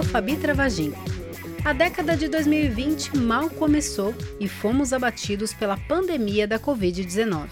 sou 0.00 0.04
Fabi 0.08 0.36
Travagin. 0.36 0.94
A 1.62 1.74
década 1.74 2.16
de 2.16 2.26
2020 2.26 3.18
mal 3.18 3.50
começou 3.50 4.14
e 4.38 4.48
fomos 4.48 4.94
abatidos 4.94 5.52
pela 5.52 5.76
pandemia 5.76 6.48
da 6.48 6.58
Covid-19. 6.58 7.48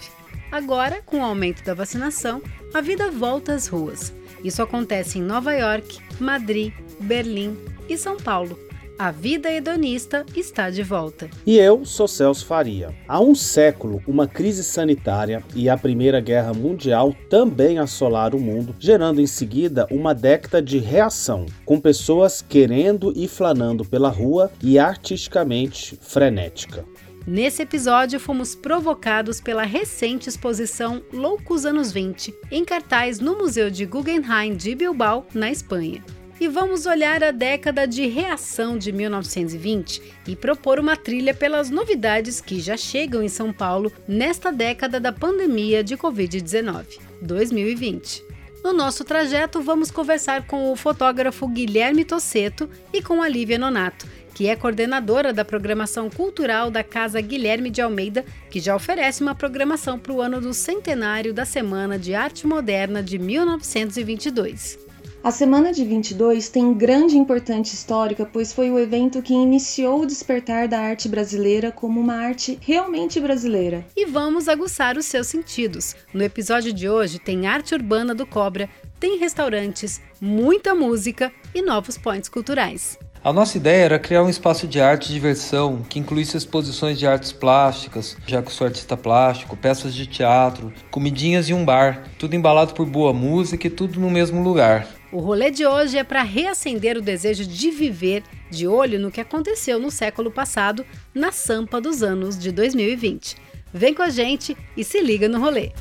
Agora, 0.51 0.99
com 1.05 1.19
o 1.19 1.23
aumento 1.23 1.63
da 1.63 1.75
vacinação, 1.75 2.41
a 2.73 2.81
vida 2.81 3.11
volta 3.11 3.53
às 3.53 3.67
ruas. 3.67 4.11
Isso 4.43 4.63
acontece 4.63 5.19
em 5.19 5.21
Nova 5.21 5.53
York, 5.53 5.99
Madrid, 6.19 6.73
Berlim 6.99 7.55
e 7.87 7.95
São 7.95 8.17
Paulo. 8.17 8.57
A 8.99 9.11
vida 9.11 9.49
hedonista 9.49 10.25
está 10.35 10.69
de 10.69 10.83
volta. 10.83 11.29
E 11.45 11.57
eu 11.57 11.85
sou 11.85 12.05
Celso 12.05 12.45
Faria. 12.45 12.93
Há 13.07 13.21
um 13.21 13.33
século, 13.33 14.03
uma 14.05 14.27
crise 14.27 14.61
sanitária 14.61 15.41
e 15.55 15.69
a 15.69 15.77
Primeira 15.77 16.19
Guerra 16.19 16.53
Mundial 16.53 17.15
também 17.29 17.79
assolaram 17.79 18.37
o 18.37 18.41
mundo, 18.41 18.75
gerando 18.77 19.21
em 19.21 19.25
seguida 19.25 19.87
uma 19.89 20.13
década 20.13 20.61
de 20.61 20.79
reação, 20.79 21.45
com 21.63 21.79
pessoas 21.79 22.41
querendo 22.41 23.13
e 23.15 23.25
flanando 23.25 23.85
pela 23.85 24.09
rua 24.09 24.51
e 24.61 24.77
artisticamente 24.77 25.97
frenética. 26.01 26.83
Nesse 27.25 27.61
episódio, 27.61 28.19
fomos 28.19 28.53
provocados 28.53 29.39
pela 29.39 29.63
recente 29.63 30.27
exposição 30.27 31.01
Loucos 31.13 31.65
Anos 31.65 31.89
20, 31.93 32.35
em 32.51 32.65
cartaz 32.65 33.21
no 33.21 33.37
Museu 33.37 33.69
de 33.69 33.85
Guggenheim 33.85 34.57
de 34.57 34.75
Bilbao, 34.75 35.25
na 35.33 35.49
Espanha 35.49 36.03
e 36.39 36.47
vamos 36.47 36.85
olhar 36.85 37.23
a 37.23 37.31
década 37.31 37.85
de 37.85 38.07
reação 38.07 38.77
de 38.77 38.91
1920 38.91 40.01
e 40.27 40.35
propor 40.35 40.79
uma 40.79 40.95
trilha 40.95 41.33
pelas 41.33 41.69
novidades 41.69 42.39
que 42.39 42.59
já 42.59 42.77
chegam 42.77 43.21
em 43.21 43.27
São 43.27 43.51
Paulo 43.51 43.91
nesta 44.07 44.51
década 44.51 44.99
da 44.99 45.11
pandemia 45.11 45.83
de 45.83 45.97
Covid-19, 45.97 46.99
2020. 47.21 48.23
No 48.63 48.73
nosso 48.73 49.03
trajeto, 49.05 49.61
vamos 49.61 49.89
conversar 49.89 50.45
com 50.45 50.71
o 50.71 50.75
fotógrafo 50.75 51.47
Guilherme 51.47 52.03
Tosseto 52.03 52.69
e 52.91 53.01
com 53.01 53.21
a 53.21 53.27
Lívia 53.27 53.57
Nonato, 53.57 54.05
que 54.33 54.47
é 54.47 54.55
coordenadora 54.55 55.31
da 55.31 55.45
programação 55.45 56.09
cultural 56.09 56.69
da 56.69 56.83
Casa 56.83 57.21
Guilherme 57.21 57.69
de 57.69 57.81
Almeida, 57.81 58.25
que 58.49 58.59
já 58.59 58.75
oferece 58.75 59.21
uma 59.21 59.35
programação 59.35 59.97
para 59.97 60.13
o 60.13 60.21
ano 60.21 60.41
do 60.41 60.53
centenário 60.53 61.33
da 61.33 61.45
Semana 61.45 61.97
de 61.97 62.13
Arte 62.13 62.45
Moderna 62.45 63.01
de 63.01 63.17
1922. 63.17 64.88
A 65.21 65.31
Semana 65.31 65.73
de 65.73 65.83
22 65.83 66.47
tem 66.47 66.73
grande 66.73 67.17
importância 67.17 67.75
histórica, 67.75 68.25
pois 68.25 68.53
foi 68.53 68.71
o 68.71 68.79
evento 68.79 69.21
que 69.21 69.33
iniciou 69.33 70.01
o 70.01 70.05
despertar 70.05 70.69
da 70.69 70.79
arte 70.79 71.09
brasileira 71.09 71.73
como 71.73 71.99
uma 71.99 72.13
arte 72.15 72.57
realmente 72.61 73.19
brasileira. 73.19 73.85
E 73.97 74.05
vamos 74.05 74.47
aguçar 74.47 74.97
os 74.97 75.05
seus 75.05 75.27
sentidos. 75.27 75.93
No 76.13 76.23
episódio 76.23 76.71
de 76.71 76.87
hoje 76.87 77.19
tem 77.19 77.47
arte 77.47 77.75
urbana 77.75 78.15
do 78.15 78.25
Cobra, 78.25 78.69
tem 78.97 79.19
restaurantes, 79.19 80.01
muita 80.21 80.73
música 80.73 81.33
e 81.53 81.61
novos 81.61 81.97
pontos 81.97 82.29
culturais. 82.29 82.97
A 83.21 83.33
nossa 83.33 83.57
ideia 83.57 83.83
era 83.83 83.99
criar 83.99 84.23
um 84.23 84.29
espaço 84.29 84.65
de 84.65 84.79
arte 84.79 85.09
e 85.09 85.13
diversão 85.13 85.81
que 85.89 85.99
incluísse 85.99 86.37
exposições 86.37 86.97
de 86.97 87.05
artes 87.05 87.33
plásticas, 87.33 88.15
já 88.25 88.41
que 88.41 88.47
eu 88.47 88.53
sou 88.53 88.65
artista 88.65 88.95
plástico, 88.95 89.57
peças 89.57 89.93
de 89.93 90.07
teatro, 90.07 90.71
comidinhas 90.89 91.49
e 91.49 91.53
um 91.53 91.65
bar, 91.65 92.03
tudo 92.17 92.37
embalado 92.37 92.73
por 92.73 92.85
boa 92.85 93.11
música 93.11 93.67
e 93.67 93.69
tudo 93.69 93.99
no 93.99 94.09
mesmo 94.09 94.41
lugar. 94.41 94.98
O 95.11 95.19
rolê 95.19 95.49
de 95.49 95.65
hoje 95.65 95.97
é 95.97 96.03
para 96.03 96.21
reacender 96.21 96.95
o 96.95 97.01
desejo 97.01 97.43
de 97.43 97.71
viver 97.71 98.23
de 98.51 98.67
olho 98.67 98.99
no 98.99 99.09
que 99.09 99.19
aconteceu 99.19 99.79
no 99.79 99.89
século 99.89 100.29
passado, 100.29 100.85
na 101.13 101.31
sampa 101.31 101.81
dos 101.81 102.03
anos 102.03 102.37
de 102.37 102.51
2020. 102.51 103.35
Vem 103.73 103.93
com 103.93 104.03
a 104.03 104.09
gente 104.09 104.55
e 104.77 104.83
se 104.83 105.01
liga 105.01 105.27
no 105.27 105.39
rolê. 105.39 105.71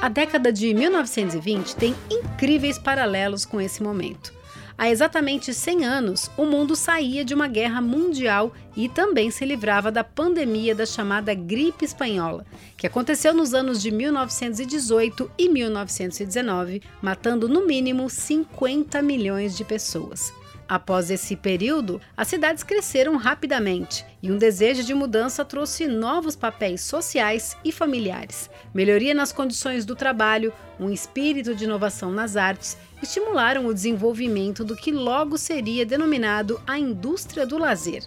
A 0.00 0.08
década 0.08 0.52
de 0.52 0.74
1920 0.74 1.76
tem 1.76 1.94
incríveis 2.10 2.78
paralelos 2.78 3.46
com 3.46 3.60
esse 3.60 3.82
momento. 3.82 4.41
Há 4.76 4.90
exatamente 4.90 5.52
100 5.52 5.84
anos, 5.84 6.30
o 6.36 6.44
mundo 6.44 6.74
saía 6.74 7.24
de 7.24 7.34
uma 7.34 7.46
guerra 7.46 7.80
mundial 7.80 8.52
e 8.76 8.88
também 8.88 9.30
se 9.30 9.44
livrava 9.44 9.92
da 9.92 10.02
pandemia 10.02 10.74
da 10.74 10.86
chamada 10.86 11.34
gripe 11.34 11.84
espanhola, 11.84 12.44
que 12.76 12.86
aconteceu 12.86 13.34
nos 13.34 13.54
anos 13.54 13.80
de 13.80 13.90
1918 13.90 15.30
e 15.38 15.48
1919, 15.48 16.82
matando 17.00 17.48
no 17.48 17.66
mínimo 17.66 18.08
50 18.08 19.02
milhões 19.02 19.56
de 19.56 19.64
pessoas. 19.64 20.32
Após 20.68 21.10
esse 21.10 21.36
período, 21.36 22.00
as 22.16 22.28
cidades 22.28 22.62
cresceram 22.62 23.16
rapidamente 23.16 24.04
e 24.22 24.30
um 24.30 24.38
desejo 24.38 24.84
de 24.84 24.94
mudança 24.94 25.44
trouxe 25.44 25.86
novos 25.86 26.36
papéis 26.36 26.80
sociais 26.80 27.56
e 27.64 27.70
familiares, 27.70 28.48
melhoria 28.72 29.14
nas 29.14 29.32
condições 29.32 29.84
do 29.84 29.94
trabalho, 29.94 30.52
um 30.78 30.90
espírito 30.90 31.54
de 31.54 31.64
inovação 31.64 32.10
nas 32.10 32.36
artes, 32.36 32.78
estimularam 33.02 33.66
o 33.66 33.74
desenvolvimento 33.74 34.64
do 34.64 34.76
que 34.76 34.92
logo 34.92 35.36
seria 35.36 35.84
denominado 35.84 36.60
a 36.66 36.78
indústria 36.78 37.46
do 37.46 37.58
lazer. 37.58 38.04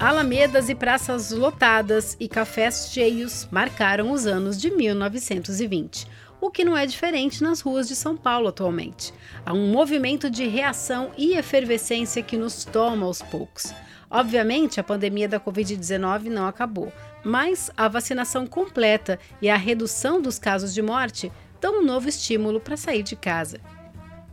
Alamedas 0.00 0.68
e 0.68 0.74
praças 0.74 1.30
lotadas 1.30 2.16
e 2.18 2.26
cafés 2.26 2.90
cheios 2.92 3.46
marcaram 3.52 4.10
os 4.10 4.26
anos 4.26 4.60
de 4.60 4.68
1920 4.68 6.08
o 6.42 6.50
que 6.50 6.64
não 6.64 6.76
é 6.76 6.84
diferente 6.84 7.40
nas 7.40 7.60
ruas 7.60 7.86
de 7.86 7.94
São 7.94 8.16
Paulo 8.16 8.48
atualmente. 8.48 9.14
Há 9.46 9.52
um 9.52 9.70
movimento 9.70 10.28
de 10.28 10.44
reação 10.44 11.12
e 11.16 11.34
efervescência 11.34 12.20
que 12.20 12.36
nos 12.36 12.64
toma 12.64 13.06
aos 13.06 13.22
poucos. 13.22 13.72
Obviamente, 14.10 14.80
a 14.80 14.82
pandemia 14.82 15.28
da 15.28 15.38
Covid-19 15.38 16.24
não 16.24 16.48
acabou, 16.48 16.92
mas 17.24 17.70
a 17.76 17.86
vacinação 17.86 18.44
completa 18.44 19.20
e 19.40 19.48
a 19.48 19.56
redução 19.56 20.20
dos 20.20 20.36
casos 20.36 20.74
de 20.74 20.82
morte 20.82 21.30
dão 21.60 21.80
um 21.80 21.84
novo 21.84 22.08
estímulo 22.08 22.58
para 22.58 22.76
sair 22.76 23.04
de 23.04 23.14
casa. 23.14 23.60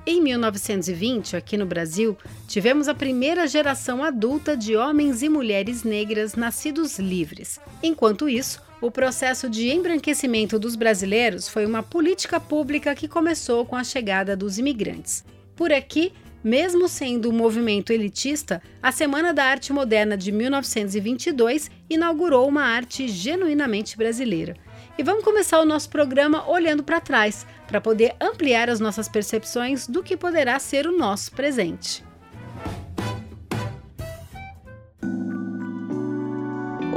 Em 0.04 0.20
1920, 0.20 1.36
aqui 1.38 1.58
no 1.58 1.66
Brasil, 1.68 2.18
tivemos 2.48 2.88
a 2.88 2.96
primeira 2.96 3.48
geração 3.48 4.04
adulta 4.04 4.58
de 4.58 4.76
homens 4.76 5.22
e 5.22 5.30
mulheres 5.30 5.84
negras 5.84 6.34
nascidos 6.34 6.98
livres. 6.98 7.60
Enquanto 7.84 8.28
isso, 8.28 8.60
o 8.82 8.90
processo 8.90 9.50
de 9.50 9.70
embranquecimento 9.70 10.58
dos 10.58 10.76
brasileiros 10.76 11.50
foi 11.50 11.66
uma 11.66 11.84
política 11.84 12.40
pública 12.40 12.96
que 12.96 13.08
começou 13.08 13.66
com 13.66 13.76
a 13.76 13.84
chegada 13.84 14.36
dos 14.38 14.58
imigrantes. 14.58 15.24
Por 15.56 15.74
aqui, 15.74 16.14
mesmo 16.42 16.88
sendo 16.88 17.30
um 17.30 17.34
movimento 17.34 17.92
elitista, 17.92 18.62
a 18.82 18.92
Semana 18.92 19.34
da 19.34 19.44
Arte 19.44 19.74
Moderna 19.74 20.16
de 20.16 20.32
1922 20.32 21.70
inaugurou 21.90 22.48
uma 22.48 22.64
arte 22.64 23.10
genuinamente 23.10 23.98
brasileira. 23.98 24.56
E 24.98 25.04
vamos 25.04 25.24
começar 25.24 25.60
o 25.60 25.66
nosso 25.66 25.90
programa 25.90 26.50
olhando 26.50 26.82
para 26.82 27.02
trás, 27.02 27.46
para 27.68 27.82
poder 27.82 28.16
ampliar 28.22 28.70
as 28.70 28.80
nossas 28.80 29.10
percepções 29.10 29.88
do 29.88 30.02
que 30.02 30.16
poderá 30.16 30.58
ser 30.60 30.88
o 30.88 30.98
nosso 30.98 31.32
presente. 31.34 32.09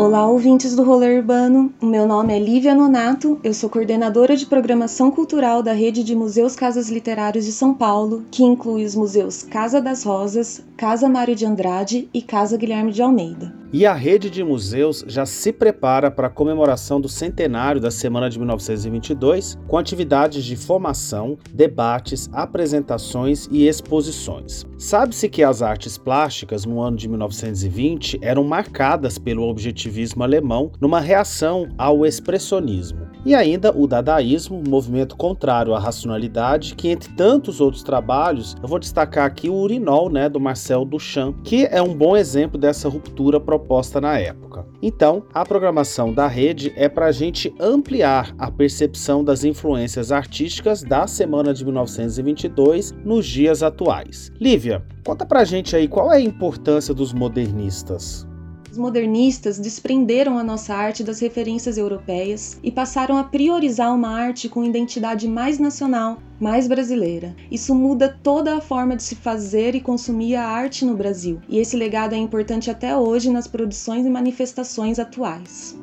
Olá, 0.02 0.26
ouvintes 0.26 0.74
do 0.74 0.82
Rolê 0.82 1.16
Urbano. 1.16 1.72
O 1.80 1.86
meu 1.86 2.08
nome 2.08 2.34
é 2.34 2.38
Lívia 2.40 2.74
Nonato, 2.74 3.38
eu 3.44 3.54
sou 3.54 3.70
coordenadora 3.70 4.36
de 4.36 4.46
programação 4.46 5.12
cultural 5.12 5.62
da 5.62 5.72
rede 5.72 6.02
de 6.02 6.12
museus 6.12 6.56
Casas 6.56 6.90
Literários 6.90 7.44
de 7.44 7.52
São 7.52 7.72
Paulo, 7.72 8.24
que 8.28 8.42
inclui 8.42 8.84
os 8.84 8.96
museus 8.96 9.44
Casa 9.44 9.80
das 9.80 10.02
Rosas, 10.02 10.60
Casa 10.76 11.08
Mário 11.08 11.36
de 11.36 11.46
Andrade 11.46 12.08
e 12.12 12.20
Casa 12.20 12.56
Guilherme 12.56 12.90
de 12.90 13.00
Almeida. 13.00 13.61
E 13.74 13.86
a 13.86 13.94
rede 13.94 14.28
de 14.28 14.44
museus 14.44 15.02
já 15.08 15.24
se 15.24 15.50
prepara 15.50 16.10
para 16.10 16.26
a 16.26 16.30
comemoração 16.30 17.00
do 17.00 17.08
centenário 17.08 17.80
da 17.80 17.90
Semana 17.90 18.28
de 18.28 18.38
1922, 18.38 19.58
com 19.66 19.78
atividades 19.78 20.44
de 20.44 20.56
formação, 20.56 21.38
debates, 21.50 22.28
apresentações 22.34 23.48
e 23.50 23.66
exposições. 23.66 24.66
Sabe-se 24.76 25.26
que 25.26 25.42
as 25.42 25.62
artes 25.62 25.96
plásticas 25.96 26.66
no 26.66 26.82
ano 26.82 26.98
de 26.98 27.08
1920 27.08 28.18
eram 28.20 28.44
marcadas 28.44 29.18
pelo 29.18 29.48
objetivismo 29.48 30.22
alemão 30.22 30.70
numa 30.78 31.00
reação 31.00 31.70
ao 31.78 32.04
expressionismo. 32.04 33.10
E 33.24 33.34
ainda 33.34 33.72
o 33.74 33.86
dadaísmo, 33.86 34.62
movimento 34.68 35.16
contrário 35.16 35.74
à 35.74 35.78
racionalidade, 35.78 36.74
que 36.74 36.88
entre 36.88 37.10
tantos 37.14 37.60
outros 37.60 37.82
trabalhos, 37.82 38.54
eu 38.60 38.68
vou 38.68 38.80
destacar 38.80 39.24
aqui 39.24 39.48
o 39.48 39.54
Urinol, 39.54 40.10
né, 40.10 40.28
do 40.28 40.40
Marcel 40.40 40.84
Duchamp, 40.84 41.36
que 41.44 41.64
é 41.64 41.80
um 41.80 41.94
bom 41.94 42.16
exemplo 42.16 42.58
dessa 42.58 42.88
ruptura 42.88 43.40
proposta 43.40 43.61
na 44.00 44.18
época. 44.18 44.66
Então, 44.82 45.24
a 45.32 45.44
programação 45.44 46.12
da 46.12 46.26
rede 46.26 46.72
é 46.76 46.88
para 46.88 47.06
a 47.06 47.12
gente 47.12 47.54
ampliar 47.60 48.34
a 48.38 48.50
percepção 48.50 49.24
das 49.24 49.44
influências 49.44 50.10
artísticas 50.12 50.82
da 50.82 51.06
semana 51.06 51.54
de 51.54 51.64
1922 51.64 52.92
nos 53.04 53.26
dias 53.26 53.62
atuais. 53.62 54.30
Lívia, 54.40 54.84
conta 55.04 55.24
pra 55.24 55.44
gente 55.44 55.76
aí 55.76 55.86
qual 55.86 56.12
é 56.12 56.16
a 56.16 56.20
importância 56.20 56.92
dos 56.92 57.12
modernistas. 57.12 58.26
Os 58.72 58.78
modernistas 58.78 59.58
desprenderam 59.58 60.38
a 60.38 60.42
nossa 60.42 60.74
arte 60.74 61.04
das 61.04 61.20
referências 61.20 61.76
europeias 61.76 62.58
e 62.62 62.72
passaram 62.72 63.18
a 63.18 63.24
priorizar 63.24 63.94
uma 63.94 64.08
arte 64.08 64.48
com 64.48 64.64
identidade 64.64 65.28
mais 65.28 65.58
nacional, 65.58 66.16
mais 66.40 66.66
brasileira. 66.66 67.36
Isso 67.50 67.74
muda 67.74 68.18
toda 68.22 68.56
a 68.56 68.62
forma 68.62 68.96
de 68.96 69.02
se 69.02 69.14
fazer 69.14 69.74
e 69.74 69.80
consumir 69.82 70.36
a 70.36 70.46
arte 70.46 70.86
no 70.86 70.96
Brasil, 70.96 71.38
e 71.50 71.58
esse 71.58 71.76
legado 71.76 72.14
é 72.14 72.16
importante 72.16 72.70
até 72.70 72.96
hoje 72.96 73.28
nas 73.28 73.46
produções 73.46 74.06
e 74.06 74.08
manifestações 74.08 74.98
atuais. 74.98 75.76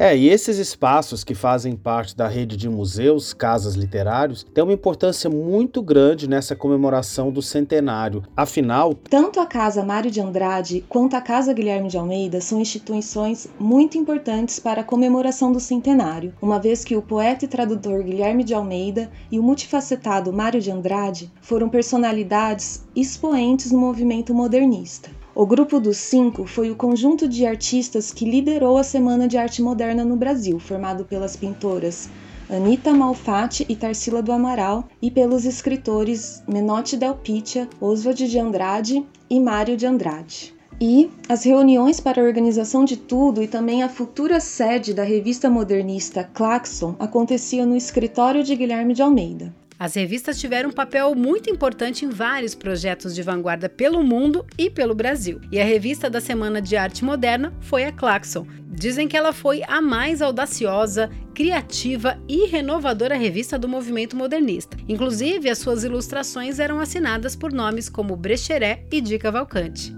É, 0.00 0.16
e 0.16 0.28
esses 0.28 0.58
espaços 0.58 1.24
que 1.24 1.34
fazem 1.34 1.74
parte 1.74 2.16
da 2.16 2.28
rede 2.28 2.56
de 2.56 2.68
museus, 2.68 3.34
casas 3.34 3.74
literários, 3.74 4.46
têm 4.54 4.62
uma 4.62 4.72
importância 4.72 5.28
muito 5.28 5.82
grande 5.82 6.28
nessa 6.28 6.54
comemoração 6.54 7.32
do 7.32 7.42
centenário. 7.42 8.22
Afinal, 8.36 8.94
tanto 8.94 9.40
a 9.40 9.46
Casa 9.46 9.84
Mário 9.84 10.08
de 10.08 10.20
Andrade 10.20 10.84
quanto 10.88 11.16
a 11.16 11.20
Casa 11.20 11.52
Guilherme 11.52 11.88
de 11.88 11.98
Almeida 11.98 12.40
são 12.40 12.60
instituições 12.60 13.48
muito 13.58 13.98
importantes 13.98 14.60
para 14.60 14.82
a 14.82 14.84
comemoração 14.84 15.50
do 15.50 15.58
centenário, 15.58 16.32
uma 16.40 16.60
vez 16.60 16.84
que 16.84 16.94
o 16.94 17.02
poeta 17.02 17.44
e 17.44 17.48
tradutor 17.48 18.04
Guilherme 18.04 18.44
de 18.44 18.54
Almeida 18.54 19.10
e 19.32 19.38
o 19.40 19.42
multifacetado 19.42 20.32
Mário 20.32 20.60
de 20.60 20.70
Andrade 20.70 21.28
foram 21.40 21.68
personalidades 21.68 22.86
expoentes 22.94 23.72
no 23.72 23.80
movimento 23.80 24.32
modernista. 24.32 25.17
O 25.40 25.46
Grupo 25.46 25.78
dos 25.78 25.98
Cinco 25.98 26.46
foi 26.46 26.68
o 26.68 26.74
conjunto 26.74 27.28
de 27.28 27.46
artistas 27.46 28.12
que 28.12 28.28
liderou 28.28 28.76
a 28.76 28.82
Semana 28.82 29.28
de 29.28 29.38
Arte 29.38 29.62
Moderna 29.62 30.04
no 30.04 30.16
Brasil, 30.16 30.58
formado 30.58 31.04
pelas 31.04 31.36
pintoras 31.36 32.10
Anita 32.50 32.92
Malfatti 32.92 33.64
e 33.68 33.76
Tarsila 33.76 34.20
do 34.20 34.32
Amaral 34.32 34.88
e 35.00 35.12
pelos 35.12 35.44
escritores 35.44 36.42
Menotti 36.48 36.96
Del 36.96 37.14
Picchia, 37.14 37.68
Oswald 37.80 38.26
de 38.26 38.36
Andrade 38.36 39.06
e 39.30 39.38
Mário 39.38 39.76
de 39.76 39.86
Andrade. 39.86 40.52
E 40.80 41.08
as 41.28 41.44
reuniões 41.44 42.00
para 42.00 42.20
a 42.20 42.24
organização 42.24 42.84
de 42.84 42.96
tudo 42.96 43.40
e 43.40 43.46
também 43.46 43.84
a 43.84 43.88
futura 43.88 44.40
sede 44.40 44.92
da 44.92 45.04
revista 45.04 45.48
modernista 45.48 46.24
Claxon 46.34 46.96
aconteciam 46.98 47.64
no 47.64 47.76
escritório 47.76 48.42
de 48.42 48.56
Guilherme 48.56 48.92
de 48.92 49.02
Almeida. 49.02 49.54
As 49.78 49.94
revistas 49.94 50.40
tiveram 50.40 50.70
um 50.70 50.72
papel 50.72 51.14
muito 51.14 51.48
importante 51.48 52.04
em 52.04 52.08
vários 52.08 52.52
projetos 52.52 53.14
de 53.14 53.22
vanguarda 53.22 53.68
pelo 53.68 54.02
mundo 54.02 54.44
e 54.58 54.68
pelo 54.68 54.92
Brasil. 54.92 55.40
E 55.52 55.60
a 55.60 55.64
revista 55.64 56.10
da 56.10 56.20
Semana 56.20 56.60
de 56.60 56.76
Arte 56.76 57.04
Moderna 57.04 57.54
foi 57.60 57.84
a 57.84 57.92
Claxon. 57.92 58.44
Dizem 58.68 59.06
que 59.06 59.16
ela 59.16 59.32
foi 59.32 59.62
a 59.68 59.80
mais 59.80 60.20
audaciosa, 60.20 61.08
criativa 61.32 62.18
e 62.28 62.46
renovadora 62.46 63.16
revista 63.16 63.56
do 63.56 63.68
movimento 63.68 64.16
modernista. 64.16 64.76
Inclusive, 64.88 65.48
as 65.48 65.58
suas 65.58 65.84
ilustrações 65.84 66.58
eram 66.58 66.80
assinadas 66.80 67.36
por 67.36 67.52
nomes 67.52 67.88
como 67.88 68.16
Brecheré 68.16 68.84
e 68.90 69.00
Di 69.00 69.16
Cavalcante. 69.16 69.96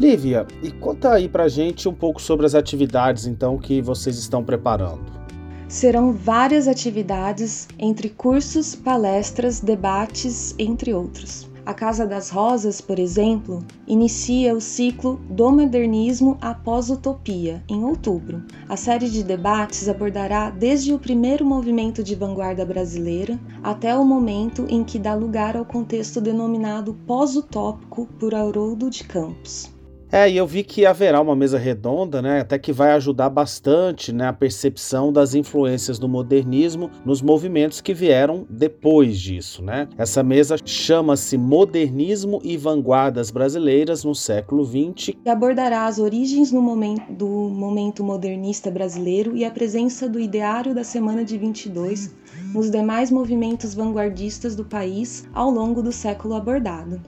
Lívia, 0.00 0.46
e 0.62 0.70
conta 0.70 1.12
aí 1.12 1.28
pra 1.28 1.48
gente 1.48 1.86
um 1.86 1.94
pouco 1.94 2.20
sobre 2.20 2.46
as 2.46 2.54
atividades 2.54 3.26
então 3.26 3.58
que 3.58 3.82
vocês 3.82 4.18
estão 4.18 4.42
preparando 4.42 5.25
serão 5.68 6.12
várias 6.12 6.68
atividades 6.68 7.68
entre 7.78 8.08
cursos, 8.08 8.74
palestras, 8.74 9.60
debates, 9.60 10.54
entre 10.58 10.94
outros. 10.94 11.48
A 11.66 11.74
Casa 11.74 12.06
das 12.06 12.30
Rosas, 12.30 12.80
por 12.80 12.96
exemplo, 12.96 13.58
inicia 13.88 14.54
o 14.54 14.60
ciclo 14.60 15.20
do 15.28 15.50
modernismo 15.50 16.38
após 16.40 16.90
utopia, 16.90 17.60
em 17.68 17.82
outubro. 17.82 18.44
A 18.68 18.76
série 18.76 19.10
de 19.10 19.24
debates 19.24 19.88
abordará 19.88 20.48
desde 20.48 20.94
o 20.94 20.98
primeiro 20.98 21.44
movimento 21.44 22.04
de 22.04 22.14
vanguarda 22.14 22.64
brasileira 22.64 23.36
até 23.64 23.96
o 23.96 24.04
momento 24.04 24.64
em 24.68 24.84
que 24.84 24.96
dá 24.96 25.12
lugar 25.12 25.56
ao 25.56 25.64
contexto 25.64 26.20
denominado 26.20 26.94
pós-utópico 27.04 28.06
por 28.16 28.32
Haroldo 28.32 28.88
de 28.88 29.02
Campos. 29.02 29.75
É, 30.10 30.30
e 30.30 30.36
eu 30.36 30.46
vi 30.46 30.62
que 30.62 30.86
haverá 30.86 31.20
uma 31.20 31.34
mesa 31.34 31.58
redonda, 31.58 32.22
né, 32.22 32.40
até 32.40 32.58
que 32.58 32.72
vai 32.72 32.92
ajudar 32.92 33.28
bastante 33.28 34.12
né, 34.12 34.28
a 34.28 34.32
percepção 34.32 35.12
das 35.12 35.34
influências 35.34 35.98
do 35.98 36.08
modernismo 36.08 36.90
nos 37.04 37.20
movimentos 37.20 37.80
que 37.80 37.92
vieram 37.92 38.46
depois 38.48 39.18
disso. 39.18 39.62
Né? 39.62 39.88
Essa 39.98 40.22
mesa 40.22 40.56
chama-se 40.64 41.36
Modernismo 41.36 42.40
e 42.44 42.56
Vanguardas 42.56 43.30
Brasileiras 43.30 44.04
no 44.04 44.14
século 44.14 44.64
XX. 44.64 45.16
E 45.24 45.28
abordará 45.28 45.86
as 45.86 45.98
origens 45.98 46.52
momento, 46.52 47.12
do 47.12 47.26
momento 47.26 48.04
modernista 48.04 48.70
brasileiro 48.70 49.36
e 49.36 49.44
a 49.44 49.50
presença 49.50 50.08
do 50.08 50.20
ideário 50.20 50.74
da 50.74 50.84
Semana 50.84 51.24
de 51.24 51.36
22 51.36 52.14
nos 52.54 52.70
demais 52.70 53.10
movimentos 53.10 53.74
vanguardistas 53.74 54.54
do 54.54 54.64
país 54.64 55.28
ao 55.34 55.50
longo 55.50 55.82
do 55.82 55.92
século 55.92 56.34
abordado. 56.34 57.00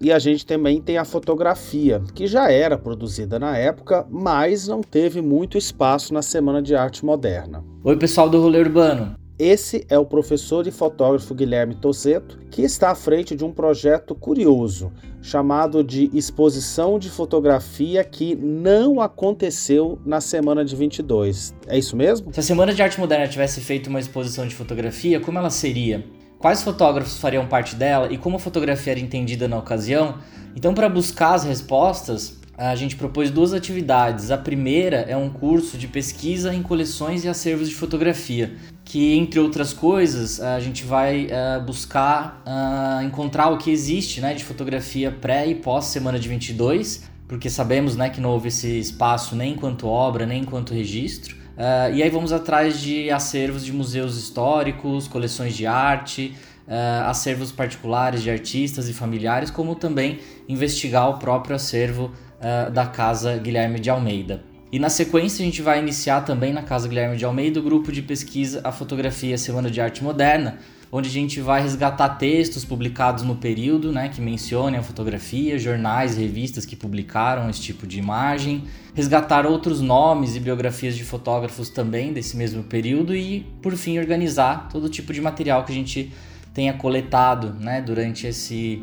E 0.00 0.12
a 0.12 0.18
gente 0.18 0.46
também 0.46 0.80
tem 0.80 0.96
a 0.96 1.04
fotografia, 1.04 2.00
que 2.14 2.28
já 2.28 2.52
era 2.52 2.78
produzida 2.78 3.36
na 3.36 3.56
época, 3.56 4.06
mas 4.08 4.68
não 4.68 4.80
teve 4.80 5.20
muito 5.20 5.58
espaço 5.58 6.14
na 6.14 6.22
Semana 6.22 6.62
de 6.62 6.76
Arte 6.76 7.04
Moderna. 7.04 7.64
Oi, 7.82 7.96
pessoal 7.96 8.30
do 8.30 8.40
Rolê 8.40 8.60
Urbano. 8.60 9.16
Esse 9.36 9.84
é 9.88 9.98
o 9.98 10.04
professor 10.04 10.66
e 10.66 10.70
fotógrafo 10.70 11.34
Guilherme 11.34 11.74
Toseto, 11.74 12.38
que 12.50 12.62
está 12.62 12.90
à 12.90 12.94
frente 12.94 13.36
de 13.36 13.44
um 13.44 13.52
projeto 13.52 14.14
curioso, 14.14 14.92
chamado 15.22 15.82
de 15.82 16.10
Exposição 16.12 16.98
de 16.98 17.08
Fotografia 17.08 18.02
que 18.02 18.34
não 18.34 19.00
aconteceu 19.00 19.98
na 20.04 20.20
semana 20.20 20.64
de 20.64 20.74
22. 20.74 21.54
É 21.68 21.78
isso 21.78 21.96
mesmo? 21.96 22.32
Se 22.32 22.40
a 22.40 22.42
Semana 22.42 22.72
de 22.72 22.82
Arte 22.82 22.98
Moderna 22.98 23.28
tivesse 23.28 23.60
feito 23.60 23.88
uma 23.88 24.00
exposição 24.00 24.46
de 24.46 24.54
fotografia, 24.54 25.20
como 25.20 25.38
ela 25.38 25.50
seria? 25.50 26.04
Quais 26.38 26.62
fotógrafos 26.62 27.18
fariam 27.18 27.46
parte 27.46 27.74
dela 27.74 28.12
e 28.12 28.16
como 28.16 28.36
a 28.36 28.40
fotografia 28.40 28.92
era 28.92 29.00
entendida 29.00 29.48
na 29.48 29.58
ocasião. 29.58 30.18
Então, 30.54 30.74
para 30.74 30.88
buscar 30.88 31.34
as 31.34 31.44
respostas, 31.44 32.38
a 32.56 32.74
gente 32.74 32.96
propôs 32.96 33.30
duas 33.30 33.52
atividades. 33.52 34.32
A 34.32 34.36
primeira 34.36 34.98
é 35.08 35.16
um 35.16 35.30
curso 35.30 35.78
de 35.78 35.86
pesquisa 35.86 36.52
em 36.52 36.60
coleções 36.60 37.24
e 37.24 37.28
acervos 37.28 37.68
de 37.68 37.74
fotografia, 37.76 38.56
que, 38.84 39.16
entre 39.16 39.38
outras 39.38 39.72
coisas, 39.72 40.40
a 40.40 40.58
gente 40.58 40.84
vai 40.84 41.26
uh, 41.26 41.62
buscar 41.64 42.42
uh, 42.44 43.04
encontrar 43.04 43.50
o 43.50 43.58
que 43.58 43.70
existe 43.70 44.20
né, 44.20 44.34
de 44.34 44.44
fotografia 44.44 45.12
pré 45.12 45.46
e 45.46 45.54
pós 45.54 45.84
semana 45.84 46.18
de 46.18 46.28
22, 46.28 47.04
porque 47.28 47.48
sabemos 47.48 47.94
né, 47.94 48.10
que 48.10 48.20
não 48.20 48.30
houve 48.30 48.48
esse 48.48 48.78
espaço 48.78 49.36
nem 49.36 49.52
enquanto 49.52 49.86
obra, 49.86 50.26
nem 50.26 50.42
enquanto 50.42 50.74
registro. 50.74 51.36
Uh, 51.58 51.92
e 51.92 52.04
aí 52.04 52.08
vamos 52.08 52.32
atrás 52.32 52.80
de 52.80 53.10
acervos 53.10 53.64
de 53.64 53.72
museus 53.72 54.16
históricos, 54.16 55.08
coleções 55.08 55.56
de 55.56 55.66
arte, 55.66 56.32
uh, 56.68 57.08
acervos 57.08 57.50
particulares 57.50 58.22
de 58.22 58.30
artistas 58.30 58.88
e 58.88 58.92
familiares, 58.92 59.50
como 59.50 59.74
também 59.74 60.20
investigar 60.48 61.10
o 61.10 61.18
próprio 61.18 61.56
acervo 61.56 62.12
uh, 62.38 62.70
da 62.70 62.86
Casa 62.86 63.36
Guilherme 63.36 63.80
de 63.80 63.90
Almeida. 63.90 64.44
E 64.70 64.78
na 64.78 64.88
sequência 64.88 65.42
a 65.42 65.46
gente 65.46 65.60
vai 65.60 65.80
iniciar 65.80 66.20
também 66.20 66.52
na 66.52 66.62
Casa 66.62 66.86
Guilherme 66.86 67.16
de 67.16 67.24
Almeida 67.24 67.58
o 67.58 67.62
grupo 67.62 67.90
de 67.90 68.02
pesquisa 68.02 68.60
A 68.62 68.70
Fotografia 68.70 69.36
Semana 69.36 69.68
de 69.68 69.80
Arte 69.80 70.04
Moderna, 70.04 70.58
onde 70.90 71.08
a 71.08 71.12
gente 71.12 71.40
vai 71.40 71.60
resgatar 71.60 72.08
textos 72.10 72.64
publicados 72.64 73.22
no 73.22 73.36
período, 73.36 73.92
né, 73.92 74.08
que 74.08 74.20
mencionem 74.20 74.80
a 74.80 74.82
fotografia, 74.82 75.58
jornais 75.58 76.16
e 76.16 76.22
revistas 76.22 76.64
que 76.64 76.74
publicaram 76.74 77.48
esse 77.50 77.60
tipo 77.60 77.86
de 77.86 77.98
imagem, 77.98 78.64
resgatar 78.94 79.46
outros 79.46 79.80
nomes 79.80 80.34
e 80.34 80.40
biografias 80.40 80.96
de 80.96 81.04
fotógrafos 81.04 81.68
também 81.68 82.12
desse 82.12 82.36
mesmo 82.36 82.62
período 82.62 83.14
e, 83.14 83.40
por 83.62 83.76
fim, 83.76 83.98
organizar 83.98 84.68
todo 84.70 84.88
tipo 84.88 85.12
de 85.12 85.20
material 85.20 85.64
que 85.64 85.72
a 85.72 85.74
gente 85.74 86.12
tenha 86.54 86.72
coletado, 86.72 87.54
né, 87.60 87.82
durante 87.82 88.26
esse, 88.26 88.80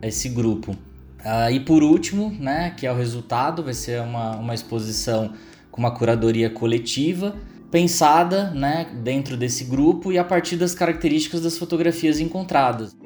esse 0.00 0.28
grupo. 0.28 0.72
Uh, 1.20 1.50
e 1.50 1.60
por 1.60 1.82
último, 1.82 2.34
né, 2.38 2.72
que 2.76 2.86
é 2.86 2.92
o 2.92 2.96
resultado, 2.96 3.64
vai 3.64 3.74
ser 3.74 4.00
uma, 4.00 4.36
uma 4.36 4.54
exposição 4.54 5.32
com 5.70 5.80
uma 5.80 5.90
curadoria 5.90 6.48
coletiva, 6.48 7.34
pensada 7.70 8.50
né, 8.50 8.86
dentro 9.02 9.36
desse 9.36 9.64
grupo 9.64 10.10
e 10.10 10.18
a 10.18 10.24
partir 10.24 10.56
das 10.56 10.74
características 10.74 11.42
das 11.42 11.58
fotografias 11.58 12.18
encontradas. 12.18 12.96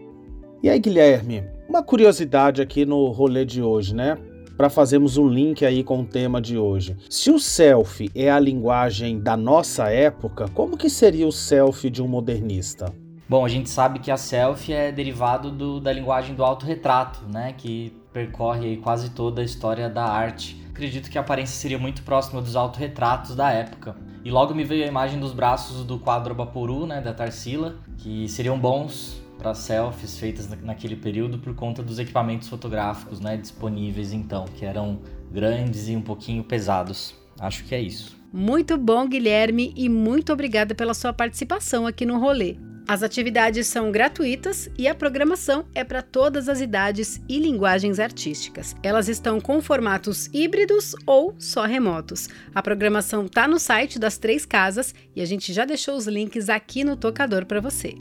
E 0.62 0.68
aí, 0.68 0.78
Guilherme, 0.78 1.44
uma 1.68 1.82
curiosidade 1.82 2.62
aqui 2.62 2.86
no 2.86 3.08
rolê 3.08 3.44
de 3.44 3.60
hoje, 3.60 3.94
né? 3.94 4.16
Para 4.56 4.70
fazermos 4.70 5.16
um 5.16 5.26
link 5.26 5.64
aí 5.64 5.82
com 5.82 6.02
o 6.02 6.06
tema 6.06 6.40
de 6.40 6.56
hoje. 6.56 6.96
Se 7.10 7.30
o 7.30 7.38
selfie 7.38 8.10
é 8.14 8.30
a 8.30 8.38
linguagem 8.38 9.18
da 9.18 9.36
nossa 9.36 9.88
época, 9.90 10.46
como 10.54 10.76
que 10.76 10.88
seria 10.88 11.26
o 11.26 11.32
selfie 11.32 11.90
de 11.90 12.00
um 12.00 12.06
modernista? 12.06 12.94
Bom, 13.28 13.44
a 13.44 13.48
gente 13.48 13.70
sabe 13.70 13.98
que 13.98 14.10
a 14.10 14.16
selfie 14.16 14.72
é 14.72 14.92
derivado 14.92 15.50
do, 15.50 15.80
da 15.80 15.92
linguagem 15.92 16.36
do 16.36 16.44
autorretrato, 16.44 17.24
né? 17.32 17.54
Que 17.56 17.92
percorre 18.12 18.76
quase 18.76 19.10
toda 19.10 19.40
a 19.40 19.44
história 19.44 19.88
da 19.88 20.04
arte. 20.04 20.62
Acredito 20.70 21.10
que 21.10 21.18
a 21.18 21.22
aparência 21.22 21.56
seria 21.56 21.78
muito 21.78 22.02
próxima 22.02 22.40
dos 22.40 22.54
autorretratos 22.54 23.34
da 23.34 23.50
época. 23.50 23.96
E 24.24 24.30
logo 24.30 24.54
me 24.54 24.64
veio 24.64 24.84
a 24.84 24.86
imagem 24.86 25.18
dos 25.18 25.32
braços 25.32 25.84
do 25.84 25.98
quadro 25.98 26.32
Abaporu, 26.32 26.86
né, 26.86 27.00
da 27.00 27.12
Tarsila, 27.12 27.76
que 27.98 28.28
seriam 28.28 28.58
bons 28.58 29.20
para 29.36 29.52
selfies 29.54 30.16
feitas 30.16 30.48
naquele 30.62 30.94
período 30.94 31.38
por 31.38 31.54
conta 31.54 31.82
dos 31.82 31.98
equipamentos 31.98 32.48
fotográficos, 32.48 33.18
né, 33.18 33.36
disponíveis 33.36 34.12
então, 34.12 34.44
que 34.44 34.64
eram 34.64 35.00
grandes 35.32 35.88
e 35.88 35.96
um 35.96 36.02
pouquinho 36.02 36.44
pesados. 36.44 37.14
Acho 37.40 37.64
que 37.64 37.74
é 37.74 37.80
isso. 37.80 38.16
Muito 38.32 38.78
bom, 38.78 39.08
Guilherme, 39.08 39.74
e 39.76 39.88
muito 39.88 40.32
obrigada 40.32 40.74
pela 40.74 40.94
sua 40.94 41.12
participação 41.12 41.86
aqui 41.86 42.06
no 42.06 42.18
rolê. 42.18 42.56
As 42.86 43.02
atividades 43.02 43.68
são 43.68 43.92
gratuitas 43.92 44.68
e 44.76 44.88
a 44.88 44.94
programação 44.94 45.64
é 45.74 45.84
para 45.84 46.02
todas 46.02 46.48
as 46.48 46.60
idades 46.60 47.20
e 47.28 47.38
linguagens 47.38 48.00
artísticas. 48.00 48.74
Elas 48.82 49.08
estão 49.08 49.40
com 49.40 49.62
formatos 49.62 50.28
híbridos 50.32 50.94
ou 51.06 51.34
só 51.38 51.64
remotos. 51.64 52.28
A 52.54 52.60
programação 52.60 53.26
está 53.26 53.46
no 53.46 53.58
site 53.58 53.98
das 53.98 54.18
três 54.18 54.44
casas 54.44 54.94
e 55.14 55.22
a 55.22 55.24
gente 55.24 55.52
já 55.52 55.64
deixou 55.64 55.96
os 55.96 56.06
links 56.06 56.48
aqui 56.48 56.82
no 56.82 56.96
tocador 56.96 57.46
para 57.46 57.60
você. 57.60 57.94